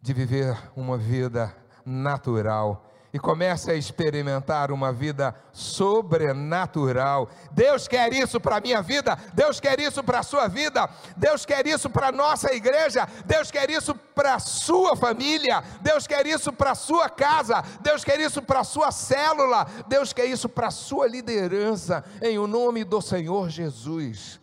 de 0.00 0.12
viver 0.12 0.56
uma 0.76 0.98
vida 0.98 1.54
natural 1.84 2.90
e 3.14 3.18
comece 3.20 3.70
a 3.70 3.76
experimentar 3.76 4.72
uma 4.72 4.92
vida 4.92 5.36
sobrenatural. 5.52 7.30
Deus 7.52 7.86
quer 7.86 8.12
isso 8.12 8.40
para 8.40 8.56
a 8.56 8.60
minha 8.60 8.82
vida, 8.82 9.16
Deus 9.32 9.60
quer 9.60 9.78
isso 9.78 10.02
para 10.02 10.18
a 10.18 10.22
sua 10.24 10.48
vida, 10.48 10.90
Deus 11.16 11.46
quer 11.46 11.64
isso 11.64 11.88
para 11.88 12.08
a 12.08 12.12
nossa 12.12 12.52
igreja, 12.52 13.06
Deus 13.24 13.52
quer 13.52 13.70
isso 13.70 13.94
para 13.94 14.34
a 14.34 14.40
sua 14.40 14.96
família, 14.96 15.62
Deus 15.80 16.08
quer 16.08 16.26
isso 16.26 16.52
para 16.52 16.72
a 16.72 16.74
sua 16.74 17.08
casa, 17.08 17.62
Deus 17.80 18.02
quer 18.02 18.18
isso 18.18 18.42
para 18.42 18.60
a 18.60 18.64
sua 18.64 18.90
célula, 18.90 19.64
Deus 19.86 20.12
quer 20.12 20.26
isso 20.26 20.48
para 20.48 20.66
a 20.66 20.72
sua 20.72 21.06
liderança, 21.06 22.04
em 22.20 22.36
o 22.36 22.48
nome 22.48 22.82
do 22.82 23.00
Senhor 23.00 23.48
Jesus. 23.48 24.40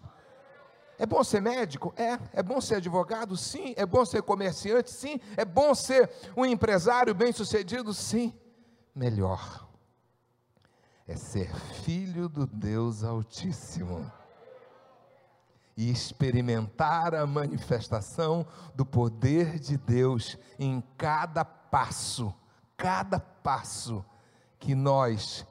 É 0.97 1.05
bom 1.05 1.25
ser 1.25 1.41
médico? 1.41 1.93
É. 1.97 2.17
É 2.31 2.41
bom 2.41 2.61
ser 2.61 2.75
advogado? 2.75 3.35
Sim. 3.35 3.73
É 3.75 3.87
bom 3.87 4.05
ser 4.05 4.21
comerciante? 4.21 4.91
Sim. 4.91 5.19
É 5.35 5.43
bom 5.43 5.73
ser 5.73 6.07
um 6.37 6.45
empresário 6.45 7.15
bem-sucedido? 7.15 7.91
Sim 7.91 8.31
melhor 8.95 9.67
é 11.07 11.15
ser 11.15 11.53
filho 11.83 12.29
do 12.29 12.47
Deus 12.47 13.03
Altíssimo 13.03 14.09
e 15.75 15.89
experimentar 15.89 17.13
a 17.15 17.25
manifestação 17.25 18.45
do 18.75 18.85
poder 18.85 19.59
de 19.59 19.77
Deus 19.77 20.37
em 20.59 20.81
cada 20.97 21.43
passo, 21.43 22.33
cada 22.77 23.19
passo 23.19 24.05
que 24.59 24.75
nós 24.75 25.45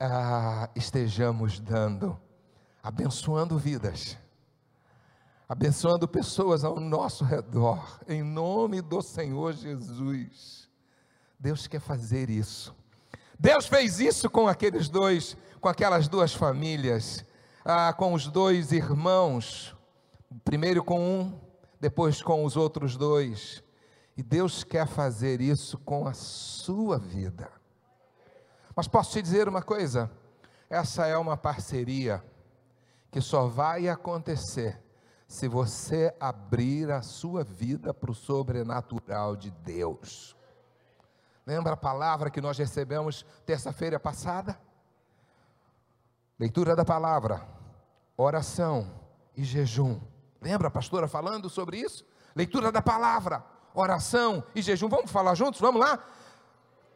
ah, 0.00 0.70
estejamos 0.74 1.58
dando, 1.58 2.18
abençoando 2.82 3.58
vidas, 3.58 4.16
abençoando 5.48 6.06
pessoas 6.06 6.64
ao 6.64 6.78
nosso 6.80 7.24
redor, 7.24 8.00
em 8.08 8.22
nome 8.22 8.80
do 8.80 9.02
Senhor 9.02 9.52
Jesus. 9.52 10.70
Deus 11.38 11.66
quer 11.66 11.80
fazer 11.80 12.30
isso. 12.30 12.81
Deus 13.42 13.66
fez 13.66 13.98
isso 13.98 14.30
com 14.30 14.46
aqueles 14.46 14.88
dois, 14.88 15.36
com 15.60 15.68
aquelas 15.68 16.06
duas 16.06 16.32
famílias, 16.32 17.24
ah, 17.64 17.92
com 17.92 18.12
os 18.12 18.28
dois 18.28 18.70
irmãos, 18.70 19.76
primeiro 20.44 20.84
com 20.84 21.00
um, 21.00 21.40
depois 21.80 22.22
com 22.22 22.44
os 22.44 22.56
outros 22.56 22.96
dois. 22.96 23.60
E 24.16 24.22
Deus 24.22 24.62
quer 24.62 24.86
fazer 24.86 25.40
isso 25.40 25.76
com 25.78 26.06
a 26.06 26.12
sua 26.12 27.00
vida. 27.00 27.50
Mas 28.76 28.86
posso 28.86 29.10
te 29.10 29.20
dizer 29.20 29.48
uma 29.48 29.60
coisa? 29.60 30.08
Essa 30.70 31.08
é 31.08 31.16
uma 31.16 31.36
parceria 31.36 32.22
que 33.10 33.20
só 33.20 33.48
vai 33.48 33.88
acontecer 33.88 34.80
se 35.26 35.48
você 35.48 36.14
abrir 36.20 36.92
a 36.92 37.02
sua 37.02 37.42
vida 37.42 37.92
para 37.92 38.12
o 38.12 38.14
sobrenatural 38.14 39.34
de 39.34 39.50
Deus. 39.50 40.36
Lembra 41.46 41.72
a 41.72 41.76
palavra 41.76 42.30
que 42.30 42.40
nós 42.40 42.56
recebemos 42.56 43.26
terça-feira 43.44 43.98
passada? 43.98 44.58
Leitura 46.38 46.76
da 46.76 46.84
palavra, 46.84 47.46
oração 48.16 48.88
e 49.36 49.42
jejum. 49.42 50.00
Lembra 50.40 50.68
a 50.68 50.70
pastora 50.70 51.08
falando 51.08 51.50
sobre 51.50 51.78
isso? 51.78 52.04
Leitura 52.34 52.70
da 52.70 52.80
palavra, 52.80 53.44
oração 53.74 54.44
e 54.54 54.62
jejum. 54.62 54.88
Vamos 54.88 55.10
falar 55.10 55.34
juntos? 55.34 55.60
Vamos 55.60 55.80
lá? 55.80 55.98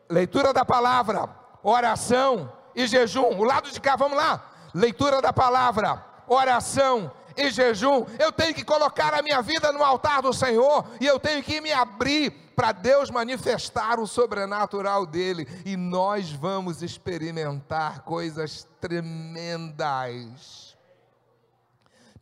Leitura 0.09 0.52
da 0.52 0.64
palavra, 0.64 1.28
oração 1.62 2.52
e 2.74 2.87
jejum. 2.87 3.38
O 3.38 3.44
lado 3.44 3.70
de 3.70 3.80
cá, 3.80 3.96
vamos 3.96 4.16
lá? 4.16 4.52
Leitura 4.72 5.20
da 5.20 5.32
palavra, 5.32 6.04
oração 6.28 7.11
e 7.37 7.51
jejum. 7.51 8.07
Eu 8.18 8.33
tenho 8.33 8.55
que 8.55 8.64
colocar 8.64 9.14
a 9.14 9.22
minha 9.22 9.42
vida 9.42 9.72
no 9.72 9.83
altar 9.83 10.22
do 10.22 10.33
Senhor 10.33 10.87
e 11.01 11.07
eu 11.07 11.18
tenho 11.18 11.42
que 11.42 11.61
me 11.61 11.72
abrir 11.72 12.31
para 12.57 12.72
Deus 12.72 13.11
manifestar 13.11 14.01
o 14.01 14.07
sobrenatural 14.07 15.05
dele, 15.05 15.46
e 15.62 15.77
nós 15.77 16.33
vamos 16.33 16.83
experimentar 16.83 18.01
coisas 18.01 18.66
tremendas. 18.81 20.75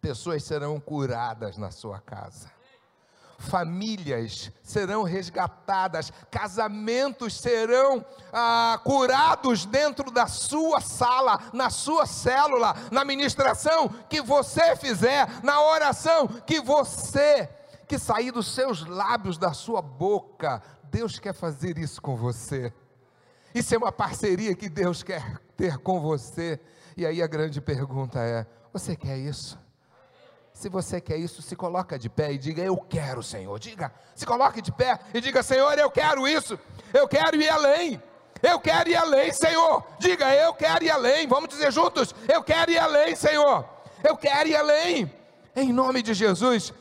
Pessoas 0.00 0.42
serão 0.42 0.80
curadas 0.80 1.56
na 1.56 1.70
sua 1.70 2.00
casa 2.00 2.53
famílias 3.38 4.50
serão 4.62 5.02
resgatadas, 5.02 6.12
casamentos 6.30 7.34
serão 7.34 8.04
ah, 8.32 8.80
curados 8.84 9.64
dentro 9.64 10.10
da 10.10 10.26
sua 10.26 10.80
sala, 10.80 11.38
na 11.52 11.70
sua 11.70 12.06
célula, 12.06 12.74
na 12.90 13.04
ministração 13.04 13.88
que 14.08 14.20
você 14.20 14.76
fizer, 14.76 15.28
na 15.42 15.60
oração 15.60 16.26
que 16.26 16.60
você 16.60 17.48
que 17.86 17.98
sair 17.98 18.30
dos 18.30 18.54
seus 18.54 18.86
lábios, 18.86 19.38
da 19.38 19.52
sua 19.52 19.82
boca. 19.82 20.62
Deus 20.84 21.18
quer 21.18 21.34
fazer 21.34 21.78
isso 21.78 22.00
com 22.00 22.16
você. 22.16 22.72
Isso 23.54 23.74
é 23.74 23.78
uma 23.78 23.92
parceria 23.92 24.54
que 24.54 24.68
Deus 24.68 25.02
quer 25.02 25.38
ter 25.56 25.78
com 25.78 26.00
você. 26.00 26.58
E 26.96 27.04
aí 27.04 27.22
a 27.22 27.26
grande 27.26 27.60
pergunta 27.60 28.20
é: 28.20 28.46
você 28.72 28.96
quer 28.96 29.18
isso? 29.18 29.58
Se 30.54 30.68
você 30.68 31.00
quer 31.00 31.18
isso, 31.18 31.42
se 31.42 31.56
coloca 31.56 31.98
de 31.98 32.08
pé 32.08 32.32
e 32.32 32.38
diga: 32.38 32.62
Eu 32.62 32.76
quero, 32.76 33.22
Senhor. 33.22 33.58
Diga, 33.58 33.92
se 34.14 34.24
coloque 34.24 34.62
de 34.62 34.70
pé 34.70 34.98
e 35.12 35.20
diga: 35.20 35.42
Senhor, 35.42 35.76
eu 35.76 35.90
quero 35.90 36.26
isso. 36.26 36.58
Eu 36.92 37.08
quero 37.08 37.36
ir 37.36 37.48
além. 37.48 38.00
Eu 38.40 38.60
quero 38.60 38.88
ir 38.88 38.94
além, 38.94 39.32
Senhor. 39.32 39.84
Diga: 39.98 40.32
Eu 40.32 40.54
quero 40.54 40.84
ir 40.84 40.90
além. 40.90 41.26
Vamos 41.26 41.48
dizer 41.48 41.72
juntos: 41.72 42.14
Eu 42.32 42.42
quero 42.42 42.70
ir 42.70 42.78
além, 42.78 43.16
Senhor. 43.16 43.68
Eu 44.02 44.16
quero 44.16 44.48
ir 44.48 44.56
além. 44.56 45.12
Em 45.56 45.72
nome 45.72 46.02
de 46.02 46.14
Jesus, 46.14 46.72